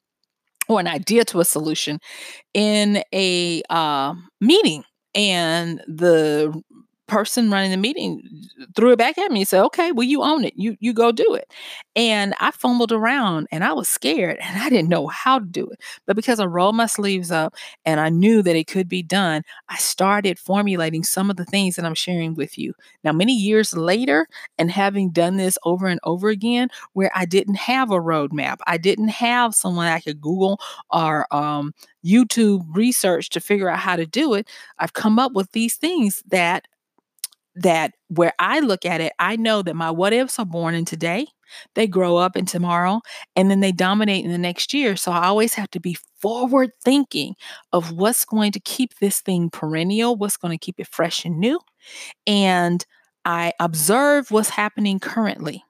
or 0.68 0.80
an 0.80 0.86
idea 0.86 1.24
to 1.24 1.40
a 1.40 1.44
solution 1.44 1.98
in 2.54 3.02
a 3.12 3.62
uh, 3.70 4.14
meeting 4.40 4.84
and 5.14 5.80
the 5.88 6.54
person 7.06 7.50
running 7.50 7.70
the 7.70 7.76
meeting 7.76 8.22
threw 8.74 8.92
it 8.92 8.98
back 8.98 9.18
at 9.18 9.30
me 9.30 9.40
and 9.40 9.48
said, 9.48 9.62
"Okay, 9.64 9.92
well 9.92 10.06
you 10.06 10.22
own 10.22 10.44
it. 10.44 10.54
You 10.56 10.76
you 10.80 10.92
go 10.92 11.12
do 11.12 11.34
it." 11.34 11.52
And 11.94 12.34
I 12.40 12.50
fumbled 12.50 12.92
around 12.92 13.48
and 13.50 13.64
I 13.64 13.72
was 13.72 13.88
scared 13.88 14.38
and 14.40 14.60
I 14.62 14.68
didn't 14.68 14.88
know 14.88 15.06
how 15.06 15.38
to 15.38 15.46
do 15.46 15.66
it. 15.68 15.80
But 16.06 16.16
because 16.16 16.40
I 16.40 16.44
rolled 16.46 16.76
my 16.76 16.86
sleeves 16.86 17.30
up 17.30 17.54
and 17.84 18.00
I 18.00 18.08
knew 18.10 18.42
that 18.42 18.56
it 18.56 18.66
could 18.66 18.88
be 18.88 19.02
done, 19.02 19.42
I 19.68 19.76
started 19.76 20.38
formulating 20.38 21.04
some 21.04 21.30
of 21.30 21.36
the 21.36 21.44
things 21.44 21.76
that 21.76 21.84
I'm 21.84 21.94
sharing 21.94 22.34
with 22.34 22.58
you. 22.58 22.74
Now, 23.04 23.12
many 23.12 23.34
years 23.34 23.74
later, 23.76 24.26
and 24.58 24.70
having 24.70 25.10
done 25.10 25.36
this 25.36 25.58
over 25.64 25.86
and 25.86 26.00
over 26.04 26.28
again, 26.28 26.68
where 26.92 27.10
I 27.14 27.24
didn't 27.24 27.56
have 27.56 27.90
a 27.90 27.94
roadmap, 28.00 28.58
I 28.66 28.76
didn't 28.78 29.08
have 29.08 29.54
someone 29.54 29.86
I 29.86 30.00
could 30.00 30.20
Google 30.20 30.60
or 30.90 31.26
um, 31.34 31.72
YouTube 32.04 32.64
research 32.74 33.30
to 33.30 33.40
figure 33.40 33.68
out 33.68 33.78
how 33.78 33.96
to 33.96 34.06
do 34.06 34.34
it, 34.34 34.48
I've 34.78 34.92
come 34.92 35.18
up 35.18 35.32
with 35.32 35.50
these 35.52 35.76
things 35.76 36.22
that 36.28 36.66
that 37.56 37.92
where 38.08 38.32
I 38.38 38.60
look 38.60 38.84
at 38.86 39.00
it, 39.00 39.12
I 39.18 39.36
know 39.36 39.62
that 39.62 39.76
my 39.76 39.90
what 39.90 40.12
ifs 40.12 40.38
are 40.38 40.44
born 40.46 40.74
in 40.74 40.84
today, 40.84 41.26
they 41.74 41.86
grow 41.86 42.16
up 42.16 42.36
in 42.36 42.46
tomorrow, 42.46 43.00
and 43.34 43.50
then 43.50 43.60
they 43.60 43.72
dominate 43.72 44.24
in 44.24 44.32
the 44.32 44.38
next 44.38 44.74
year. 44.74 44.96
So 44.96 45.12
I 45.12 45.26
always 45.26 45.54
have 45.54 45.70
to 45.72 45.80
be 45.80 45.96
forward 46.20 46.70
thinking 46.84 47.34
of 47.72 47.92
what's 47.92 48.24
going 48.24 48.52
to 48.52 48.60
keep 48.60 48.98
this 49.00 49.20
thing 49.20 49.50
perennial, 49.50 50.16
what's 50.16 50.36
going 50.36 50.56
to 50.56 50.64
keep 50.64 50.80
it 50.80 50.88
fresh 50.88 51.24
and 51.24 51.38
new. 51.38 51.60
And 52.26 52.84
I 53.24 53.52
observe 53.60 54.30
what's 54.30 54.50
happening 54.50 55.00
currently 55.00 55.64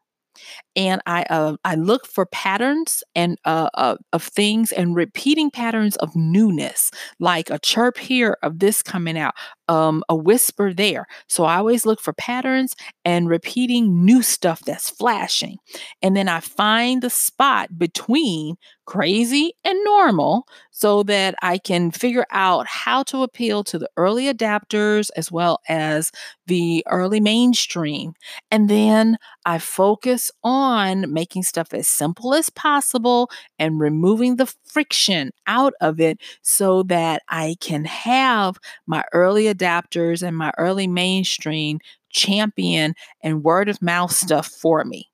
and 0.75 1.01
I 1.07 1.25
uh, 1.31 1.57
I 1.64 1.75
look 1.75 2.07
for 2.07 2.27
patterns 2.27 3.03
and 3.14 3.38
uh, 3.44 3.70
uh, 3.75 3.96
of 4.12 4.22
things 4.22 4.72
and 4.72 4.94
repeating 4.94 5.51
patterns 5.51 5.96
of 5.96 6.14
newness, 6.14 6.90
like 7.18 7.51
a 7.51 7.59
chirp 7.59 7.99
here 7.99 8.37
of 8.42 8.59
this 8.59 8.83
coming 8.83 9.18
out, 9.18 9.35
um, 9.68 10.03
a 10.09 10.16
whisper 10.16 10.72
there. 10.72 11.07
So 11.29 11.44
I 11.44 11.57
always 11.57 11.87
look 11.87 12.01
for 12.01 12.12
patterns 12.12 12.75
and 13.05 13.29
repeating 13.29 14.05
new 14.05 14.22
stuff 14.22 14.62
that's 14.64 14.90
flashing, 14.90 15.59
and 16.03 16.16
then 16.16 16.29
I 16.29 16.40
find 16.40 17.03
the 17.03 17.11
spot 17.11 17.79
between 17.79 18.57
crazy 18.87 19.53
and 19.64 19.79
normal 19.85 20.46
so 20.70 21.03
that 21.05 21.35
I 21.42 21.59
can 21.59 21.90
figure 21.90 22.27
out 22.31 22.66
how 22.66 23.03
to 23.05 23.22
appeal 23.22 23.64
to 23.64 23.79
the 23.79 23.90
early 23.96 24.33
adapters 24.33 25.11
as 25.16 25.31
well 25.33 25.61
as 25.68 26.12
the 26.46 26.85
early 26.88 27.20
mainstream, 27.20 28.14
and 28.51 28.68
then 28.70 29.18
I 29.44 29.59
focus 29.59 30.31
on 30.44 31.12
making 31.12 31.42
stuff 31.42 31.75
as 31.75 31.88
simple 31.88 32.35
as 32.35 32.51
possible 32.51 33.31
and 33.59 33.81
removing 33.81 34.37
the 34.37 34.53
friction 34.64 35.33
out 35.46 35.75
of 35.81 36.01
it 36.01 36.20
so 36.42 36.83
that 36.85 37.22
I 37.29 37.57
can 37.61 37.85
have 37.85 38.59
my 38.87 39.05
early 39.12 39.44
adapters 39.44 40.22
and 40.27 40.37
my 40.37 40.53
early 40.59 40.87
mainstream 40.87 41.81
champion 42.11 42.94
and 43.22 43.42
word 43.44 43.68
of 43.68 43.83
mouth 43.83 44.12
stuff 44.12 44.46
for 44.46 44.85
me. 44.85 45.09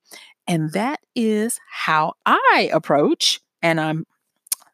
And 0.48 0.72
that 0.72 1.00
is 1.16 1.60
how 1.70 2.14
I 2.26 2.70
approach, 2.72 3.40
and 3.62 3.80
I'm 3.80 4.06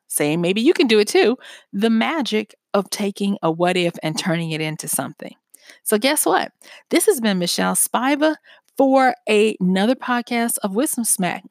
saying 0.07 0.41
maybe 0.41 0.61
you 0.61 0.73
can 0.73 0.87
do 0.87 0.99
it 0.99 1.09
too, 1.09 1.37
the 1.73 1.91
magic 1.91 2.55
of 2.75 2.91
taking 2.91 3.37
a 3.43 3.51
what 3.51 3.77
if 3.77 3.95
and 4.03 4.19
turning 4.19 4.51
it 4.51 4.61
into 4.61 4.89
something. 4.89 5.35
So, 5.83 5.99
guess 5.99 6.25
what? 6.25 6.53
This 6.91 7.07
has 7.07 7.21
been 7.21 7.39
Michelle 7.39 7.75
Spiva 7.75 8.37
for 8.77 9.15
a, 9.29 9.57
another 9.61 9.95
podcast 9.95 10.59
of 10.63 10.75
Wisdom 10.75 11.05
Smack. 11.05 11.43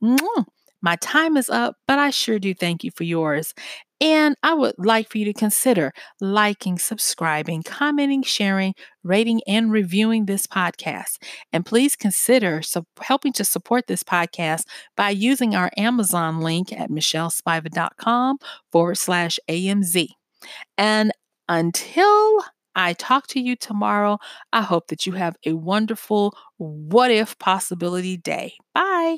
My 0.82 0.96
time 0.98 1.38
is 1.38 1.50
up, 1.50 1.76
but 1.88 2.00
I 2.00 2.10
sure 2.10 2.40
do 2.40 2.54
thank 2.54 2.84
you 2.84 2.92
for 2.92 3.04
yours. 3.04 3.54
And 4.00 4.36
I 4.44 4.54
would 4.54 4.76
like 4.78 5.10
for 5.10 5.18
you 5.18 5.26
to 5.26 5.34
consider 5.34 5.92
liking, 6.22 6.78
subscribing, 6.78 7.64
commenting, 7.64 8.22
sharing, 8.22 8.76
rating, 9.04 9.42
and 9.48 9.72
reviewing 9.72 10.26
this 10.26 10.46
podcast. 10.46 11.18
And 11.52 11.66
please 11.66 11.96
consider 11.96 12.62
so 12.62 12.86
helping 13.02 13.34
to 13.34 13.44
support 13.44 13.88
this 13.88 14.04
podcast 14.04 14.66
by 14.96 15.10
using 15.10 15.56
our 15.56 15.72
Amazon 15.78 16.42
link 16.42 16.72
at 16.72 16.92
michellespiva.com 16.92 18.38
forward 18.72 18.96
slash 18.96 19.40
AMZ. 19.50 20.10
And 20.78 21.12
until 21.50 22.44
I 22.76 22.94
talk 22.94 23.26
to 23.28 23.40
you 23.40 23.56
tomorrow, 23.56 24.20
I 24.54 24.62
hope 24.62 24.88
that 24.90 25.08
you 25.08 25.14
have 25.14 25.36
a 25.46 25.54
wonderful 25.54 26.38
what 26.58 27.10
if 27.10 27.38
possibility 27.40 28.18
day. 28.18 28.54
Bye. 28.76 29.18